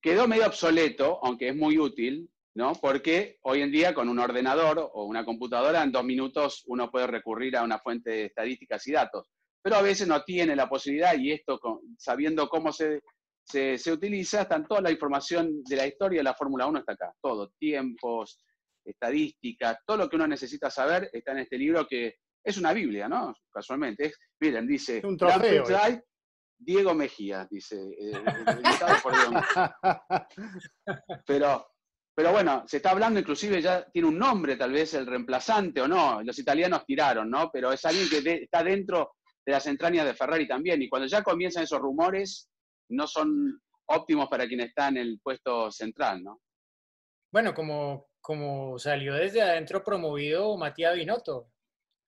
[0.01, 2.73] Quedó medio obsoleto, aunque es muy útil, ¿no?
[2.73, 7.07] Porque hoy en día con un ordenador o una computadora en dos minutos uno puede
[7.07, 9.29] recurrir a una fuente de estadísticas y datos,
[9.61, 11.59] pero a veces no tiene la posibilidad y esto
[11.97, 13.01] sabiendo cómo se,
[13.43, 16.93] se, se utiliza, está toda la información de la historia de la Fórmula 1 está
[16.93, 18.43] acá, todo, tiempos,
[18.85, 23.07] estadísticas, todo lo que uno necesita saber está en este libro que es una Biblia,
[23.07, 23.33] ¿no?
[23.51, 24.13] Casualmente.
[24.39, 25.65] miren, dice un trofeo,
[26.61, 28.21] Diego Mejía, dice, eh,
[29.01, 29.13] por
[31.25, 31.65] Pero,
[32.19, 35.87] pero bueno, se está hablando, inclusive ya tiene un nombre, tal vez el reemplazante o
[35.87, 36.21] no.
[36.21, 37.49] Los italianos tiraron, ¿no?
[37.49, 39.13] Pero es alguien que está dentro
[39.45, 40.81] de las entrañas de Ferrari también.
[40.81, 42.49] Y cuando ya comienzan esos rumores,
[42.89, 46.41] no son óptimos para quien está en el puesto central, ¿no?
[47.31, 51.53] Bueno, como, como salió desde adentro promovido Matías Binotto,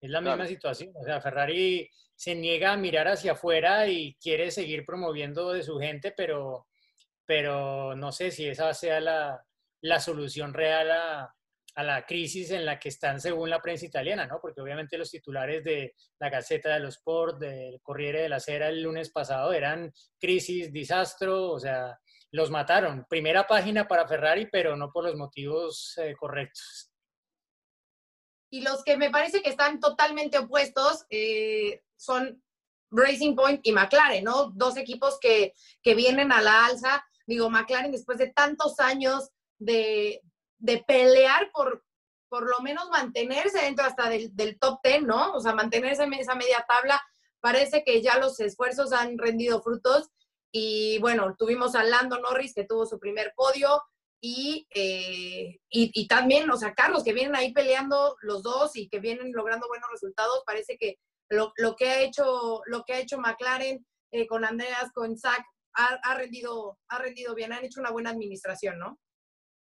[0.01, 0.91] es la misma situación.
[0.93, 5.79] O sea, Ferrari se niega a mirar hacia afuera y quiere seguir promoviendo de su
[5.79, 6.67] gente, pero,
[7.25, 9.41] pero no sé si esa sea la,
[9.81, 11.35] la solución real a,
[11.77, 14.39] la crisis en la que están según la prensa italiana, ¿no?
[14.41, 18.67] Porque obviamente los titulares de la Gaceta de los Sport, del Corriere de la Sera
[18.67, 21.97] el lunes pasado eran crisis, disastro, o sea,
[22.31, 23.05] los mataron.
[23.09, 26.91] Primera página para Ferrari, pero no por los motivos eh, correctos
[28.51, 32.43] y los que me parece que están totalmente opuestos eh, son
[32.91, 34.51] Racing Point y McLaren, ¿no?
[34.51, 37.03] Dos equipos que, que, vienen a la alza.
[37.25, 39.29] Digo, McLaren después de tantos años
[39.61, 40.21] de,
[40.57, 41.83] de pelear por
[42.29, 45.33] por lo menos mantenerse dentro hasta del, del top 10, ¿no?
[45.33, 47.01] O sea, mantenerse en esa media tabla.
[47.41, 50.07] Parece que ya los esfuerzos han rendido frutos.
[50.49, 53.81] Y bueno, tuvimos a Lando Norris que tuvo su primer podio,
[54.23, 58.99] eh, y, y, también, o sea, Carlos, que vienen ahí peleando los dos y que
[58.99, 63.17] vienen logrando buenos resultados, parece que lo, lo que, ha hecho, lo que ha hecho
[63.17, 65.43] McLaren eh, con Andreas, con Zach,
[65.73, 68.99] ha, rendido, ha rendido bien, han hecho una buena administración, ¿no?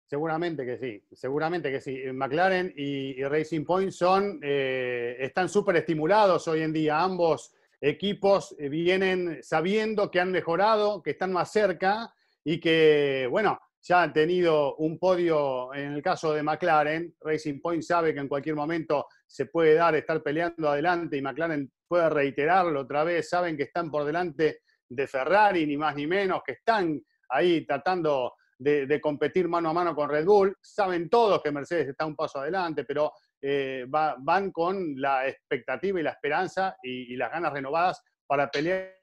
[0.09, 2.01] Seguramente que sí, seguramente que sí.
[2.15, 6.99] McLaren y, Racing Point son, eh, están súper estimulados hoy en día.
[6.99, 12.11] Ambos equipos vienen sabiendo que han mejorado, que están más cerca
[12.43, 17.15] y que, bueno, ya han tenido un podio en el caso de McLaren.
[17.21, 21.71] Racing Point sabe que en cualquier momento se puede dar estar peleando adelante y McLaren
[21.87, 23.29] puede reiterarlo otra vez.
[23.29, 28.38] Saben que están por delante de Ferrari, ni más ni menos, que están ahí tratando
[28.59, 30.57] de, competir mano a mano con Red Bull.
[30.61, 36.03] Saben todos que Mercedes está un paso adelante, pero eh, van con la expectativa y
[36.03, 38.95] la esperanza y, las ganas renovadas para pelear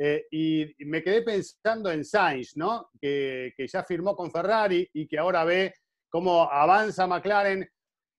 [0.00, 2.90] eh, y me quedé pensando en Sainz, ¿no?
[3.00, 5.74] Que, ya firmó con Ferrari y que ahora ve
[6.08, 7.68] cómo avanza McLaren,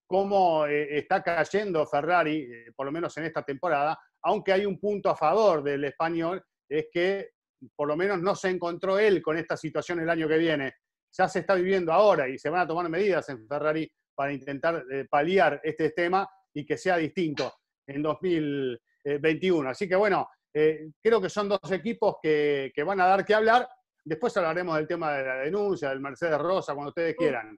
[0.06, 5.10] cómo eh, está cayendo Ferrari, por lo menos en esta temporada, aunque hay un punto
[5.10, 7.30] a favor del español, es que
[7.76, 10.74] por lo menos no se encontró él con esta situación el año que viene.
[11.12, 14.84] Ya se está viviendo ahora y se van a tomar medidas en Ferrari para intentar
[15.10, 17.54] paliar este tema y que sea distinto
[17.88, 19.70] en 2021.
[19.70, 23.68] Así que bueno, eh, creo que son dos equipos que, van a dar que hablar.
[24.04, 27.58] Después hablaremos del tema de la denuncia, del Mercedes Rosa, cuando ustedes quieran.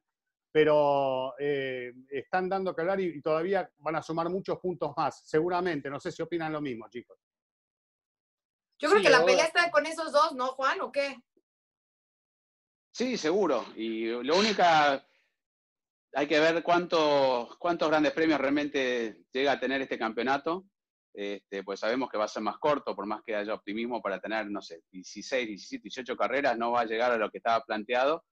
[0.51, 5.89] Pero eh, están dando que hablar y, todavía van a sumar muchos puntos más, seguramente.
[5.89, 7.17] No sé si opinan lo mismo, chicos.
[8.82, 10.82] Yo creo que la pelea está con esos dos, ¿no, Juan?
[10.82, 11.22] ¿O qué?
[12.91, 13.65] Sí, seguro.
[13.76, 19.98] Y lo único, hay que ver cuántos, cuántos grandes premios realmente llega a tener este
[19.98, 20.65] campeonato
[21.13, 24.20] este, pues sabemos que va a ser más corto, por más que haya optimismo para
[24.20, 27.63] tener, no sé, 16, 17, 18 carreras, no va a llegar a lo que estaba
[27.63, 28.26] planteado.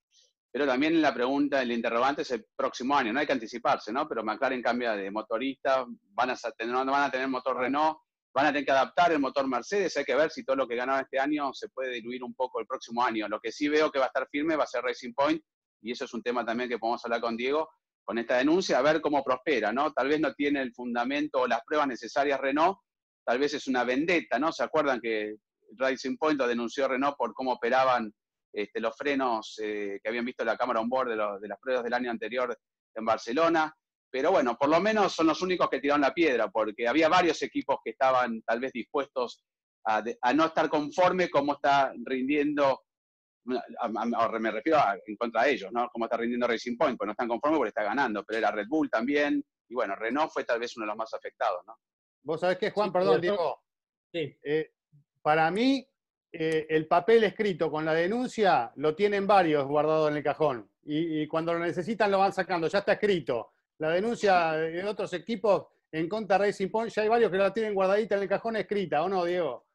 [0.52, 4.08] Pero también la pregunta, el interrogante es el próximo año, no hay que anticiparse, ¿no?
[4.08, 8.00] Pero McLaren cambia de motorista, van a tener, van a tener motor Renault,
[8.34, 10.76] van a tener que adaptar el motor Mercedes, hay que ver si todo lo que
[10.76, 13.28] ganaba este año se puede diluir un poco el próximo año.
[13.28, 15.42] Lo que sí veo que va a estar firme va a ser Racing Point,
[15.82, 17.70] y eso es un tema también que podemos hablar con Diego,
[18.04, 19.94] con esta denuncia, a ver cómo prospera, ¿no?
[19.94, 22.78] Tal vez no tiene el fundamento o las pruebas necesarias Renault,
[23.24, 24.52] tal vez es una vendetta, ¿no?
[24.52, 25.36] ¿Se acuerdan que
[25.78, 28.12] Racing Point lo denunció Renault por cómo operaban
[28.52, 31.84] este, los frenos eh, que habían visto la cámara on board de, de, las pruebas
[31.84, 32.58] del año anterior
[32.96, 33.74] en Barcelona?
[34.12, 37.42] Pero bueno, por lo menos son los únicos que tiraron la piedra, porque había varios
[37.44, 39.44] equipos que estaban tal vez dispuestos
[39.86, 42.82] a, no estar conforme cómo está rindiendo,
[43.46, 45.90] me refiero en contra de ellos, ¿no?
[45.92, 48.68] Cómo está rindiendo Racing Point, pues no están conformes porque está ganando, pero era Red
[48.68, 51.78] Bull también, y bueno, Renault fue tal vez uno de los más afectados, ¿no?
[52.24, 53.62] Vos sabés que, Juan, perdón, digo,
[54.12, 54.38] sí.
[54.44, 54.74] Eh,
[55.22, 55.88] para mí,
[56.32, 61.22] eh, el papel escrito con la denuncia lo tienen varios guardados en el cajón, y,
[61.22, 63.54] y cuando lo necesitan lo van sacando, ya está escrito.
[63.80, 67.54] La denuncia de otros equipos en contra de Racing Point, ya hay varios que la
[67.54, 69.68] tienen guardadita en el cajón escrita, ¿o no, Diego?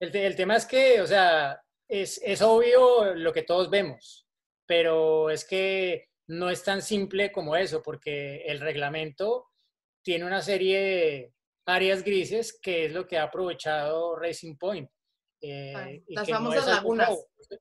[0.00, 4.26] El, tema es que, o sea, es, es, obvio lo que todos vemos,
[4.66, 9.48] pero es que no es tan simple como eso, porque el reglamento
[10.02, 11.32] tiene una serie de
[11.66, 14.90] áreas grises que es lo que ha aprovechado Racing Point.
[15.46, 17.10] Eh, las famosas lagunas.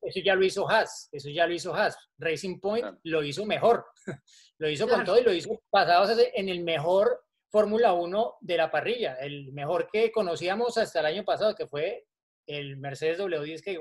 [0.02, 1.98] Eso ya lo hizo Haas, eso ya lo hizo Haas.
[2.18, 3.86] Racing Point lo hizo mejor,
[4.58, 8.72] lo hizo con todo y lo hizo basado en el mejor Fórmula 1 de la
[8.72, 12.06] parrilla, el mejor que conocíamos hasta el año pasado, que fue
[12.48, 13.80] el Mercedes W10 que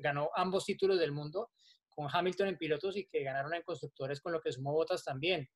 [0.00, 1.50] ganó ambos títulos del mundo
[1.88, 5.48] con Hamilton en pilotos y que ganaron en constructores con lo que sumó Botas también.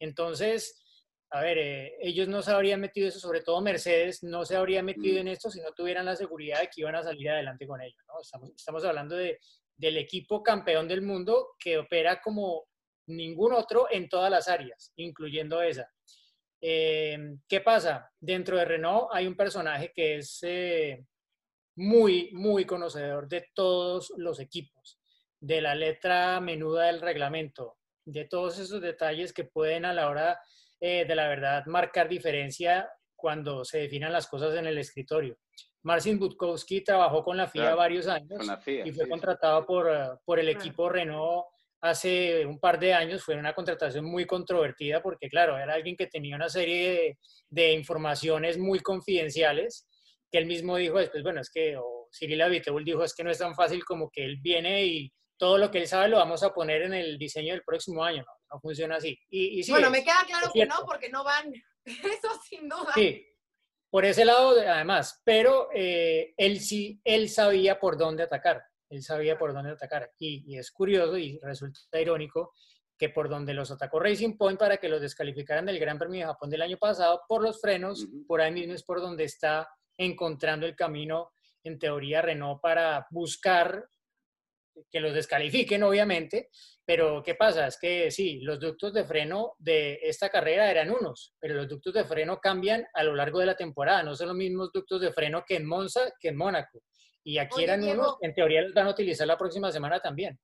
[0.00, 0.82] Entonces,
[1.30, 4.82] a ver, eh, ellos no se habrían metido eso, sobre todo Mercedes, no se habría
[4.82, 5.20] metido mm.
[5.20, 7.96] en esto si no tuvieran la seguridad de que iban a salir adelante con ello.
[8.20, 9.38] Estamos, estamos hablando de,
[9.76, 12.66] del equipo campeón del mundo que opera como
[13.08, 15.90] ningún otro en todas las áreas, incluyendo esa.
[16.60, 18.10] Em, ¿Qué pasa?
[18.18, 21.04] Dentro de Renault hay un personaje que es eh,
[21.76, 24.98] muy, muy conocedor de todos los equipos,
[25.40, 30.40] de la letra menuda del reglamento, de todos esos detalles que pueden a la hora
[30.80, 35.36] eh, de la verdad marcar diferencia cuando se definan las cosas en el escritorio.
[35.82, 40.48] Marcin Butkowski trabajó con la FIA varios años y fue contratado por, eh, por el
[40.48, 41.46] equipo Renault
[41.80, 43.22] hace un par de años.
[43.22, 47.16] Fue una contratación muy controvertida porque, claro, era alguien que tenía una serie
[47.48, 49.86] de, informaciones muy confidenciales
[50.30, 53.30] que él mismo dijo después, bueno, es que, o Cyril Abiteboul dijo, es que no
[53.30, 56.42] es tan fácil como que él viene y todo lo que él sabe lo vamos
[56.42, 59.18] a poner en el diseño del próximo año, no, no funciona así.
[59.30, 61.52] Y, bueno, me queda claro que no, porque no van,
[61.84, 62.92] eso sin duda.
[62.94, 63.26] Sí,
[63.90, 69.38] por ese lado además, pero eh, él sí, él sabía por dónde atacar él sabía
[69.38, 70.12] por dónde atacar.
[70.18, 72.54] Y, es curioso y resulta irónico
[72.96, 76.26] que por donde los atacó Racing Point para que los descalificaran del Gran Premio de
[76.32, 80.66] Japón del año pasado, por los frenos, por ahí mismo es por donde está encontrando
[80.66, 81.30] el camino,
[81.62, 83.88] en teoría, Renault para buscar
[84.90, 86.48] que los descalifiquen, obviamente,
[86.84, 87.66] pero ¿qué pasa?
[87.66, 91.92] Es que sí, los ductos de freno de esta carrera eran unos, pero los ductos
[91.94, 95.12] de freno cambian a lo largo de la temporada, no son los mismos ductos de
[95.12, 96.82] freno que en Monza, que en Mónaco.
[97.22, 100.38] Y aquí eran unos, en teoría los van a utilizar la próxima semana también.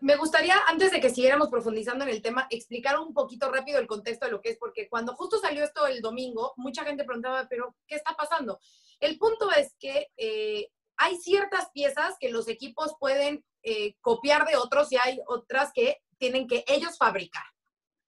[0.00, 3.86] me gustaría, antes de que siguiéramos profundizando en el tema, explicar un poquito rápido el
[3.86, 7.46] contexto de lo que es, porque cuando justo salió esto el domingo, mucha gente preguntaba,
[7.50, 8.58] pero ¿qué está pasando?
[9.00, 14.56] El punto es que eh, hay ciertas piezas que los equipos pueden eh, copiar de
[14.56, 17.44] otros y hay otras que tienen que ellos fabricar.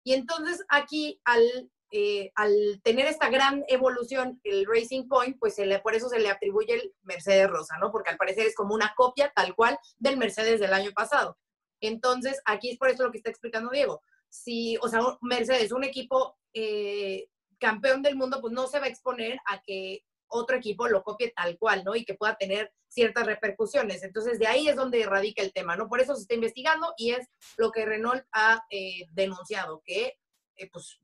[0.05, 5.95] Y entonces aquí al eh, al tener esta gran evolución, el Racing Point, pues por
[5.95, 7.91] eso se le atribuye el Mercedes Rosa, ¿no?
[7.91, 11.39] Porque al parecer es como una copia tal cual del Mercedes del año pasado.
[11.81, 14.03] Entonces, aquí es por eso lo que está explicando Diego.
[14.29, 18.91] Si, o sea, Mercedes, un equipo eh, campeón del mundo, pues no se va a
[18.91, 21.97] exponer a que otro equipo lo copie tal cual, ¿no?
[21.97, 24.03] Y que pueda tener ciertas repercusiones.
[24.03, 25.89] Entonces, de ahí es donde radica el tema, ¿no?
[25.89, 30.19] Por eso se está investigando y es lo que Renault ha eh, denunciado, que
[30.73, 30.99] pues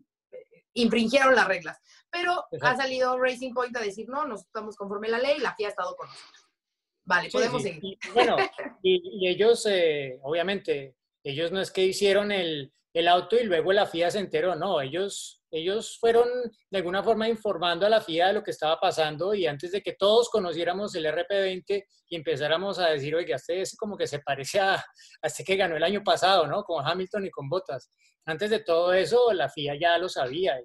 [0.74, 1.78] infringieron las reglas.
[2.10, 5.54] Pero ha salido Racing Point a decir, no, nos estamos conforme a la ley, la
[5.54, 6.48] FIA ha estado con nosotros.
[7.04, 7.82] Vale, podemos seguir.
[7.84, 8.36] Y, bueno,
[8.82, 13.86] y, ellos, eh, obviamente, ellos no es que hicieron el, el, auto y luego la
[13.86, 16.28] FIA se enteró, no, ellos, ellos fueron
[16.70, 19.82] de alguna forma informando a la FIA de lo que estaba pasando y antes de
[19.82, 24.18] que todos conociéramos el RP20 y empezáramos a decir, oiga, este es como que se
[24.20, 26.64] parece a, a este que ganó el año pasado, ¿no?
[26.64, 27.90] Con Hamilton y con Bottas
[28.26, 30.58] antes de todo eso, la FIA ya lo sabía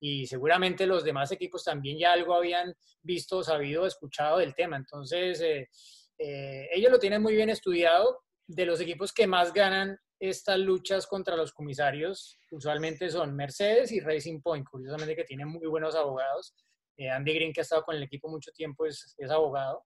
[0.00, 4.76] y seguramente los demás equipos también ya algo habían visto, sabido, escuchado del tema.
[4.76, 5.68] Entonces, eh,
[6.18, 8.20] eh, ellos lo tienen muy bien estudiado.
[8.46, 14.00] De los equipos que más ganan estas luchas contra los comisarios, usualmente son Mercedes y
[14.00, 16.54] Racing Point, curiosamente que tienen muy buenos abogados.
[16.96, 19.84] Eh, Andy Green, que ha estado con el equipo mucho tiempo, es, es abogado.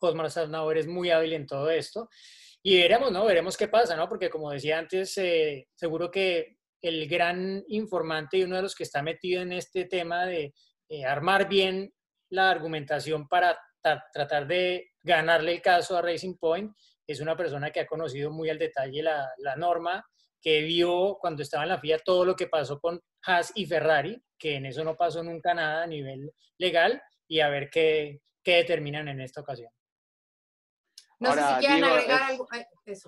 [0.00, 2.08] Osmar Sarnauer es muy hábil en todo esto.
[2.62, 3.24] Y veremos, ¿no?
[3.24, 4.08] Veremos qué pasa, ¿no?
[4.08, 8.82] Porque como decía antes, eh, seguro que el gran informante y uno de los que
[8.82, 10.54] está metido en este tema de
[10.88, 11.92] eh, armar bien
[12.30, 13.58] la argumentación para
[14.12, 16.72] tratar de ganarle el caso a Racing Point
[17.06, 20.04] es una persona que ha conocido muy al detalle la, la norma,
[20.40, 24.20] que vio cuando estaba en la FIA todo lo que pasó con Haas y Ferrari,
[24.38, 28.56] que en eso no pasó nunca nada a nivel legal, y a ver qué, que
[28.56, 29.70] determinan en esta ocasión.
[31.20, 32.48] No sé si quieren agregar algo.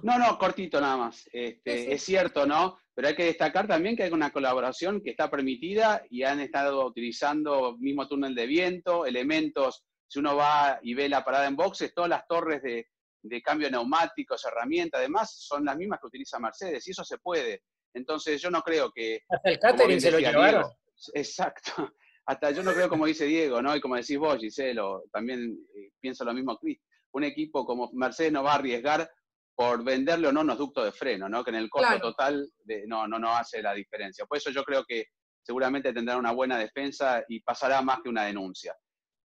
[0.05, 1.29] No, no, cortito nada más.
[1.33, 2.79] Este, es cierto, ¿no?
[2.95, 6.87] Pero hay que destacar también que hay una colaboración que está permitida y han estado
[6.87, 11.93] utilizando mismo túnel de viento, elementos, si uno va y ve la parada en boxes,
[11.93, 12.87] todas las torres de,
[13.25, 17.19] de cambio de neumáticos, herramientas, además, son las mismas que utiliza Mercedes, y eso se
[17.19, 17.63] puede.
[17.95, 19.21] Entonces, yo no creo que.
[19.29, 20.71] Hasta el catering se lo llevaron.
[21.15, 21.73] exacto.
[22.27, 23.77] Hasta yo no creo, como dice Diego, ¿no?
[23.77, 26.79] Y como decís vos, Giselo, también eh, pienso lo mismo, Chris.
[27.13, 29.11] Un equipo como Mercedes no va a arriesgar
[29.55, 31.45] por venderle o no unos ductos de freno, ¿no?
[31.45, 34.25] Que en el costo total de, no, no, no hace la diferencia.
[34.25, 35.05] Por eso yo creo que
[35.43, 38.75] seguramente tendrá una buena defensa y pasará más que una denuncia.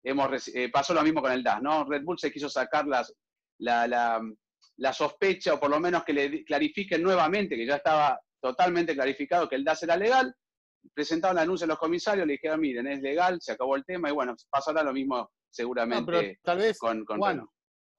[0.04, 1.86] Hemos, eh, pasó lo mismo con el DAS, ¿no?
[1.86, 3.14] Red Bull se quiso sacar las,
[3.60, 4.22] la, la,
[4.78, 9.48] la, sospecha, o por lo menos que le clarifiquen nuevamente, que ya estaba totalmente clarificado
[9.50, 10.34] que el DAS era legal,
[10.94, 14.10] presentaron la denuncia a los comisarios, le dijeron, miren, es legal, se acabó el tema,
[14.10, 17.20] y bueno, pasará lo mismo seguramente tal vez, con, con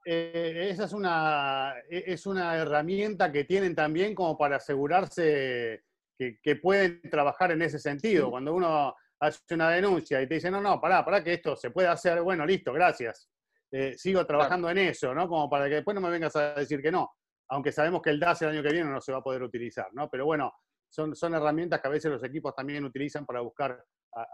[0.04, 5.84] eh, esa es una, e, es una herramienta que tienen también como para asegurarse
[6.16, 8.30] que, que pueden trabajar en ese sentido.
[8.30, 11.70] Cuando uno hace una denuncia y te dice, no, no, pará, pará que esto se
[11.70, 13.28] puede hacer, bueno, listo, gracias.
[13.72, 15.28] Eh, sigo trabajando en eso, ¿no?
[15.28, 17.12] Como para que después no me vengas a decir que no,
[17.48, 19.88] aunque sabemos que el DAS el año que viene no se va a poder utilizar,
[19.92, 20.08] ¿no?
[20.10, 20.52] Pero bueno,
[20.88, 23.84] son, son herramientas que a veces los equipos también utilizan para buscar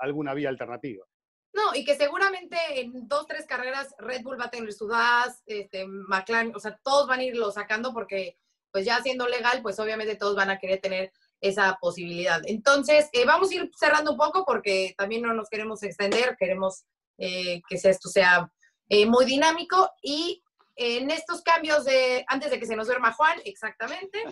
[0.01, 1.05] alguna vía alternativa.
[1.53, 5.43] No, y que seguramente en dos, tres carreras Red Bull va a tener su DAS,
[5.47, 8.39] este, McLaren, o sea, todos van a irlo sacando porque
[8.71, 12.43] pues ya siendo legal, pues obviamente todos van a querer tener esa posibilidad.
[12.45, 16.85] Entonces, eh, vamos a ir cerrando un poco porque también no nos queremos extender, queremos
[17.17, 18.51] eh, que esto sea
[18.89, 20.43] eh, muy dinámico y
[20.77, 24.23] en estos cambios de, antes de que se nos duerma Juan, exactamente,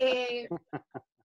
[0.00, 0.48] eh,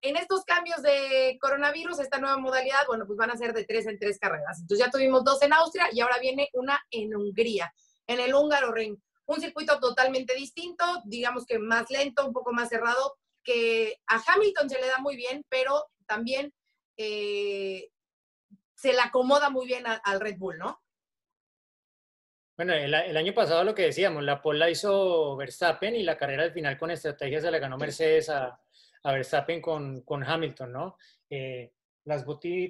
[0.02, 3.88] en estos cambios de coronavirus, esta nueva modalidad, bueno, pues van a ser de tres
[3.88, 4.60] en tres carreras.
[4.60, 7.74] Entonces ya tuvimos dos en Austria y ahora viene una en Hungría,
[8.06, 8.98] en el Húngaro Ring.
[9.26, 14.70] Un circuito totalmente distinto, digamos que más lento, un poco más cerrado, que a Hamilton
[14.70, 16.54] se le da muy bien, pero también
[16.98, 17.90] eh,
[18.76, 20.82] se le acomoda muy bien al Red Bull, ¿no?
[22.58, 26.42] Bueno, el, año pasado lo que decíamos, la pole la hizo Verstappen y la carrera
[26.42, 28.60] al final con estrategia se la ganó Mercedes a,
[29.04, 30.98] Verstappen con, con, Hamilton, ¿no?
[31.30, 31.72] Eh,
[32.04, 32.26] las,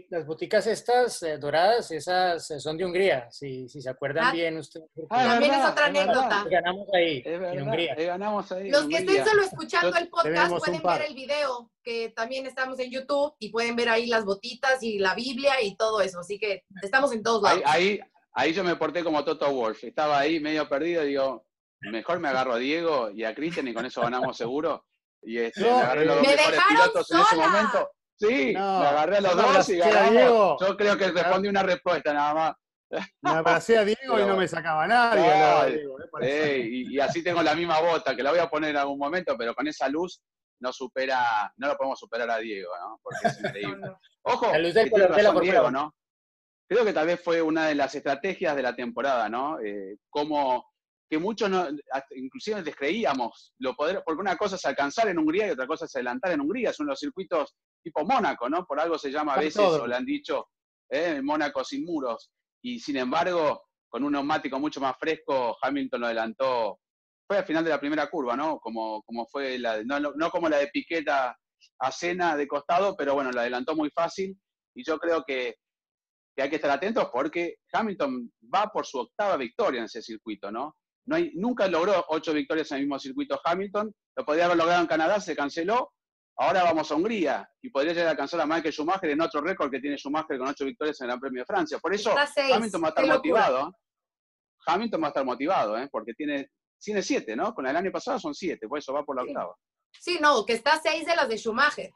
[0.10, 4.32] las boticas estas eh, doradas, esas eh, son de Hungría, si, si se acuerdan ah,
[4.34, 4.90] bien ustedes.
[5.10, 6.46] Ah, también es otra anécdota.
[6.50, 7.96] Ganamos ahí, en Hungría.
[7.96, 12.46] Ganamos ahí Los que estén solo escuchando el podcast pueden ver el video, que también
[12.46, 16.20] estamos en YouTube, y pueden ver ahí las botitas y la Biblia y todo eso.
[16.20, 17.62] Así que estamos en todos lados.
[17.66, 18.02] ahí, ahí
[18.46, 19.84] yo me porté como Toto Wolf.
[19.84, 21.46] Estaba ahí medio perdido y digo,
[21.82, 24.86] mejor me agarro a Diego y a Cristian y con eso ganamos seguro.
[25.24, 27.92] Y este, me agarré los dos mejores pilotos en ese momento.
[28.20, 30.58] Sí, me agarré a los dos y ganamos.
[30.62, 32.56] Yo creo que respondí una respuesta nada más.
[33.22, 35.84] Me abracé a Diego y no me sacaba nadie.
[36.22, 39.36] Eh, y, así tengo la misma bota, que la voy a poner en algún momento,
[39.38, 40.22] pero con esa luz
[40.60, 43.00] no supera, no lo podemos superar a Diego, ¿no?
[43.04, 43.92] Porque es increíble.
[44.24, 45.94] Ojo, la luz del razón, Diego, ¿no?
[46.68, 49.60] Creo que tal vez fue una de las estrategias de la temporada, ¿no?
[49.60, 50.66] Eh, como
[51.10, 51.68] que muchos, no,
[52.16, 55.96] inclusive descreíamos lo poder, porque una cosa es alcanzar en Hungría y otra cosa es
[55.96, 58.66] adelantar en Hungría, son los circuitos tipo Mónaco, ¿no?
[58.66, 60.50] Por algo se llama a veces, o le han dicho,
[60.90, 61.22] ¿eh?
[61.22, 66.80] Mónaco sin muros, y sin embargo, con un neumático mucho más fresco, Hamilton lo adelantó,
[67.26, 68.60] fue al final de la primera curva, ¿no?
[68.60, 71.38] Como, como fue la, no, no como la de Piqueta
[71.80, 74.38] a Cena de costado, pero bueno, lo adelantó muy fácil,
[74.76, 75.56] y yo creo que
[76.38, 80.52] que hay que estar atentos porque Hamilton va por su octava victoria en ese circuito,
[80.52, 80.76] ¿no?
[81.08, 84.82] no hay, nunca logró ocho victorias en el mismo circuito Hamilton, lo podría haber logrado
[84.82, 85.94] en Canadá, se canceló,
[86.38, 89.72] ahora vamos a Hungría y podría llegar a alcanzar a Michael Schumacher en otro récord
[89.72, 91.80] que tiene Schumacher con ocho victorias en el Gran Premio de Francia.
[91.80, 93.74] Por eso Hamilton va a estar motivado.
[94.68, 95.90] Hamilton va a estar motivado, ¿eh?
[95.92, 97.56] porque tiene, tiene siete, ¿no?
[97.56, 99.56] Con el año pasado son siete, por eso va por la octava.
[100.00, 101.90] Sí, no, que está seis de las de Schumacher.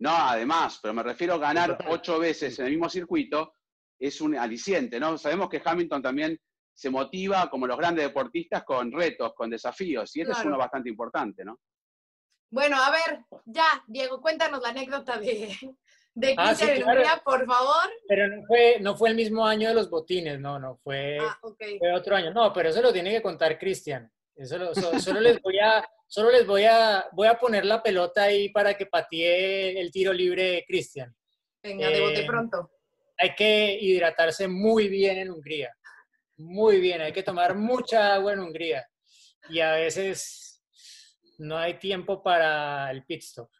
[0.00, 3.54] No, además, pero me refiero a ganar ocho veces en el mismo circuito,
[3.98, 5.16] es un aliciente, ¿no?
[5.16, 6.38] Sabemos que Hamilton también
[6.74, 10.90] se motiva, como los grandes deportistas, con retos, con desafíos, y este es uno bastante
[10.90, 11.60] importante, ¿no?
[12.50, 15.56] Bueno, a ver, ya, Diego, cuéntanos la anécdota de,
[16.14, 17.90] de ah, por favor.
[18.06, 21.38] Pero no fue, no fue el mismo año de los botines, no, no, fue, ah,
[21.40, 22.32] fue otro año.
[22.32, 24.10] No, pero eso lo tiene que contar Cristian.
[24.36, 28.48] Eso solo les voy a, solo les voy a, voy a poner la pelota ahí
[28.48, 31.14] para que patee el tiro libre Cristian.
[31.62, 32.70] Venga, de bote eh, pronto.
[33.16, 35.72] Hay que hidratarse muy bien en Hungría.
[36.36, 38.86] Muy bien, hay que tomar mucha agua en Hungría.
[39.48, 40.62] Y a veces
[41.38, 43.50] no hay tiempo para el pit stop.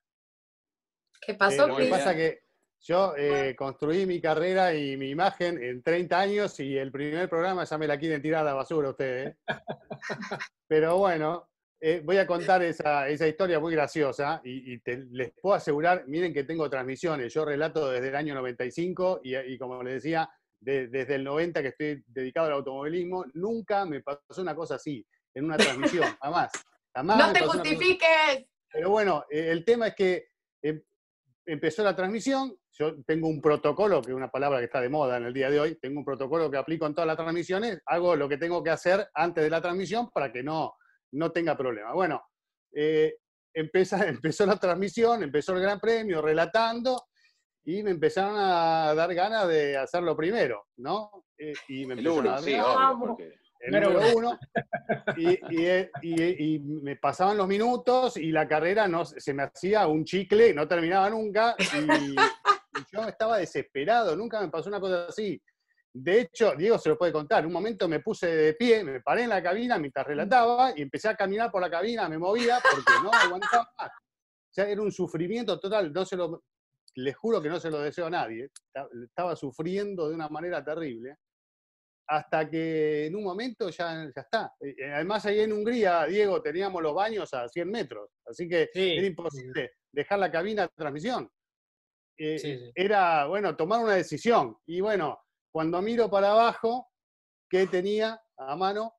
[1.20, 2.43] ¿Qué pasó, pasa que
[2.86, 7.64] Yo eh, construí mi carrera y mi imagen en 30 años y el primer programa
[7.64, 9.28] ya me la quieren tirar a la basura ustedes.
[9.28, 9.36] ¿eh?
[10.68, 11.48] Pero bueno,
[11.80, 16.68] eh, voy a contar esa, historia muy graciosa y, les puedo asegurar, miren que tengo
[16.68, 20.28] transmisiones, yo relato desde el año 95 y, como les decía,
[20.60, 25.46] desde el 90 que estoy dedicado al automovilismo, nunca me pasó una cosa así en
[25.46, 26.50] una transmisión, jamás.
[27.02, 28.44] no te justifiques.
[28.70, 30.28] Pero bueno, el tema es que
[31.46, 35.16] empezó la transmisión, yo tengo un protocolo, que es una palabra que está de moda
[35.16, 38.16] en el día de hoy, tengo un protocolo que aplico en todas las transmisiones, hago
[38.16, 40.74] lo que tengo que hacer antes de la transmisión para que no,
[41.12, 41.92] no tenga problema.
[41.92, 42.22] Bueno,
[42.72, 43.16] eh,
[43.54, 47.04] empezó la transmisión, empezó el Gran Premio relatando
[47.64, 51.26] y me empezaron a dar ganas de hacerlo primero, ¿no?
[51.38, 52.54] Eh, y me el uno, sí,
[53.60, 54.38] el número uno,
[55.16, 60.68] y, me pasaban los minutos y la carrera no, se me hacía un chicle, no
[60.68, 62.14] terminaba nunca, y,
[62.92, 65.40] yo estaba desesperado, nunca me pasó una cosa así.
[65.92, 69.00] De hecho, Diego se lo puede contar, en un momento me puse de pie, me
[69.00, 72.58] paré en la cabina mientras relataba y empecé a caminar por la cabina, me movía
[72.60, 73.90] porque no aguantaba más.
[73.90, 76.42] O sea, era un sufrimiento total, no se lo,
[76.96, 78.50] les juro que no se lo deseo a nadie,
[79.04, 81.16] estaba sufriendo de una manera terrible
[82.06, 84.52] hasta que en un momento ya, ya está.
[84.60, 88.68] Eh, eh, además, ahí en Hungría, Diego, teníamos los baños a 100 metros, así que
[88.74, 91.30] era imposible dejar la cabina de transmisión.
[92.16, 94.56] Eh, era, bueno, tomar una decisión.
[94.66, 95.18] Y bueno,
[95.52, 96.90] cuando miro para abajo,
[97.48, 98.94] ¿qué tenía a mano?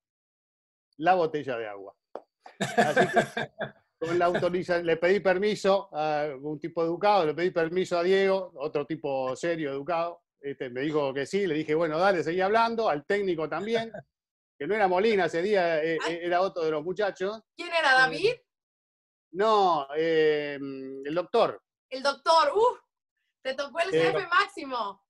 [0.97, 1.95] La botella de agua.
[2.59, 3.51] Así que
[3.99, 8.53] con la autorización, le pedí permiso a un tipo educado, le pedí permiso a Diego,
[8.57, 12.88] otro tipo serio, educado, este, me dijo que sí, le dije, bueno, dale, seguí hablando,
[12.89, 13.91] al técnico también,
[14.59, 17.41] que no era Molina ese día, eh, eh, era otro de los muchachos.
[17.55, 18.34] ¿Quién era, David?
[19.32, 21.61] No, eh, el doctor.
[21.89, 22.85] El doctor, ¡uh!
[23.46, 25.04] Te tocó el jefe máximo.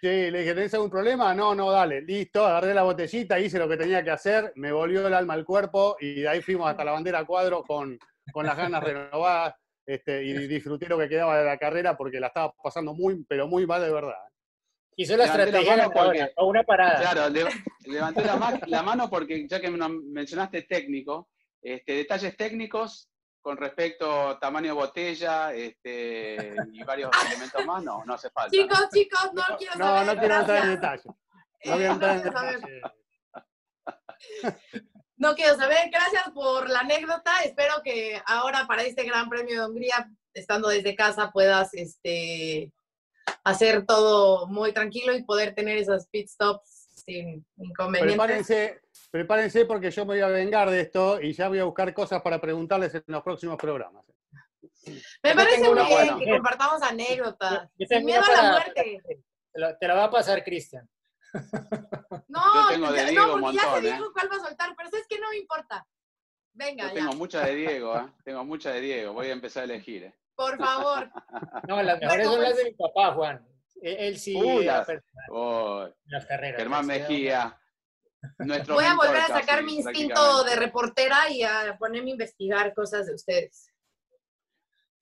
[0.00, 1.34] Sí, le dije, ¿tenés algún problema?
[1.34, 5.08] No, no, dale, listo, agarré la botellita, hice lo que tenía que hacer, me volvió
[5.08, 7.98] el alma al cuerpo y de ahí fuimos hasta la bandera cuadro con,
[8.32, 12.28] con las ganas renovadas este, y disfruté lo que quedaba de la carrera porque la
[12.28, 14.22] estaba pasando muy, pero muy mal de verdad.
[14.94, 15.90] Hizo la estrategia la
[16.36, 17.00] o una parada.
[17.00, 17.34] Claro,
[17.86, 18.22] levanté
[18.68, 21.28] la, mano porque ya que mencionaste técnico,
[21.60, 23.09] este, detalles técnicos
[23.40, 28.50] con respecto a tamaño de botella este, y varios elementos más, no, no hace falta.
[28.50, 30.06] Chicos, chicos, no, quiero saber.
[30.06, 31.02] No, no quiero entrar en detalle.
[31.62, 32.80] No quiero entrar en detalle.
[35.16, 37.42] No quiero saber, gracias por la anécdota.
[37.44, 42.72] Espero que ahora para este Gran Premio de Hungría, estando desde casa, puedas este,
[43.44, 48.16] hacer todo muy tranquilo y poder tener esos pit stops sin inconvenientes.
[48.16, 48.80] Prepárense,
[49.10, 52.22] prepárense porque yo me voy a vengar de esto y ya voy a buscar cosas
[52.22, 54.04] para preguntarles en los próximos programas.
[55.22, 57.68] Me parece muy bien que compartamos anécdotas.
[57.88, 59.02] Sin miedo a la muerte.
[59.80, 60.88] Te la va a pasar Cristian.
[62.28, 64.12] No, no, porque ya se dijo ¿eh?
[64.12, 65.86] cuál va a soltar, pero es que no me importa.
[66.52, 68.12] Venga, Yo tengo mucha de Diego, ¿eh?
[68.24, 69.12] Tengo mucha de Diego.
[69.12, 70.04] Voy a empezar a elegir.
[70.04, 70.14] ¿eh?
[70.34, 71.10] Por favor.
[71.68, 73.46] No, las mejores son las de mi papá, Juan.
[73.82, 74.34] Él sí.
[74.64, 74.86] las,
[76.26, 76.58] carreras.
[76.58, 77.58] Germán Mejía.
[78.38, 83.06] Voy a volver a sacar mi instinto de reportera y a ponerme a investigar cosas
[83.06, 83.72] de ustedes.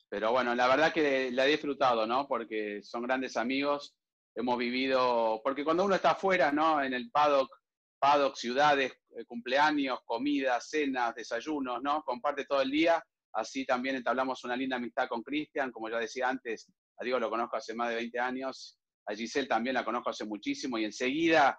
[0.09, 2.27] Pero bueno, la verdad que la he disfrutado, ¿no?
[2.27, 3.95] Porque son grandes amigos,
[4.35, 6.83] hemos vivido, porque cuando uno está afuera, ¿no?
[6.83, 7.51] En el paddock,
[7.99, 12.03] paddock, ciudades, eh, cumpleaños, comidas, cenas, desayunos, ¿no?
[12.05, 16.29] Comparte todo el día Así también entablamos una linda amistad con Cristian, como ya decía
[16.29, 20.11] antes, a Diego lo conozco hace más de 20 años, a Giselle también la conozco
[20.11, 21.59] hace muchísimo y enseguida,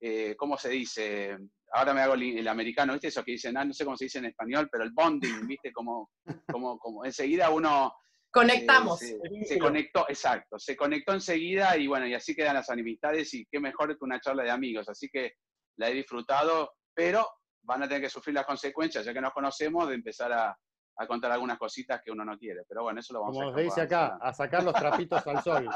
[0.00, 1.36] eh, ¿cómo se dice?
[1.72, 3.08] Ahora me hago el, americano, ¿viste?
[3.08, 5.72] Eso que dicen, ah, no sé cómo se dice en español, pero el bonding, ¿viste?
[5.72, 6.10] Como,
[6.50, 7.92] como, como enseguida uno...
[8.32, 9.02] Conectamos.
[9.02, 13.44] Eh, se, conectó, exacto, se conectó enseguida y bueno, y así quedan las amistades y
[13.50, 14.88] qué mejor que una charla de amigos.
[14.88, 15.32] Así que
[15.76, 17.26] la he disfrutado, pero
[17.62, 20.56] van a tener que sufrir las consecuencias, ya que nos conocemos, de empezar a,
[20.96, 22.62] a contar algunas cositas que uno no quiere.
[22.68, 25.42] Pero bueno, eso lo vamos a Como se dice acá, a sacar los trapitos al
[25.42, 25.68] sol.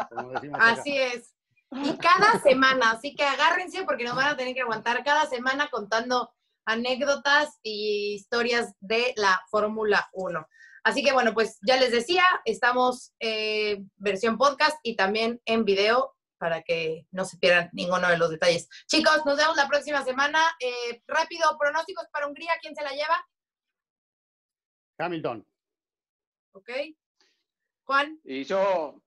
[0.55, 1.35] así es.
[1.83, 5.69] Y cada semana, así que agárrense porque nos van a tener que aguantar cada semana
[5.71, 6.33] contando
[6.67, 10.47] anécdotas y historias de la Fórmula 1.
[10.85, 16.15] Así que bueno, pues ya les decía, estamos eh, versión podcast y también en video
[16.39, 18.69] para que no se pierdan ninguno de los detalles.
[18.87, 20.41] Chicos, nos vemos la próxima semana.
[20.61, 23.27] Eh, rápido, pronósticos para Hungría, ¿quién se la lleva?
[24.99, 25.47] Hamilton.
[26.53, 26.71] Ok.
[27.85, 28.21] Juan.
[28.25, 29.03] Y yo,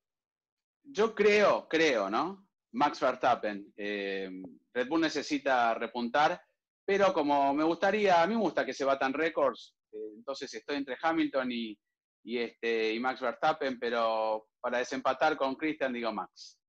[0.83, 2.46] yo creo, creo, ¿no?
[2.77, 3.73] Max Verstappen.
[3.75, 4.29] Eh,
[4.73, 6.39] Red Bull necesita repuntar,
[6.85, 10.77] pero como me gustaría, a mí me gusta que se batan récords, eh, entonces estoy
[10.77, 11.77] entre Hamilton y,
[12.23, 16.59] y, este, y Max Verstappen, pero para desempatar con Christian digo Max.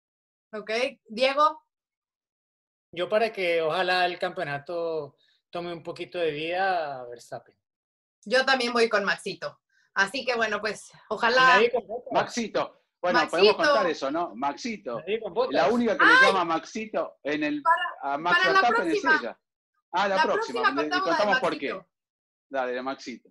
[0.54, 0.70] Ok,
[1.04, 1.62] Diego.
[2.90, 5.16] Yo para que ojalá el campeonato
[5.50, 7.54] tome un poquito de vida a Verstappen.
[8.24, 9.60] Yo también voy con Maxito.
[9.92, 11.60] Así que bueno, pues ojalá.
[12.12, 12.77] Maxito.
[13.00, 14.34] Bueno, podemos contar eso, ¿no?
[14.34, 15.02] Maxito.
[15.50, 17.62] La única que le llama Maxito en el
[18.02, 19.38] a Max Verstappen es ella.
[19.92, 20.62] Ah, la, próxima.
[20.62, 21.80] próxima contamos por qué.
[22.50, 23.30] Dale, de Maxito.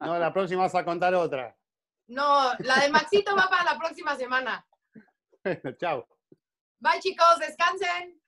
[0.00, 1.56] No, la próxima vas a contar otra.
[2.06, 4.66] No, la de Maxito va para la próxima semana.
[5.78, 6.06] chao.
[6.78, 8.20] Bye, chicos, descansen.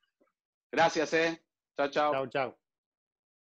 [0.72, 1.42] Gracias, eh.
[1.76, 2.12] Chao, chao.
[2.12, 2.59] Chao, chao.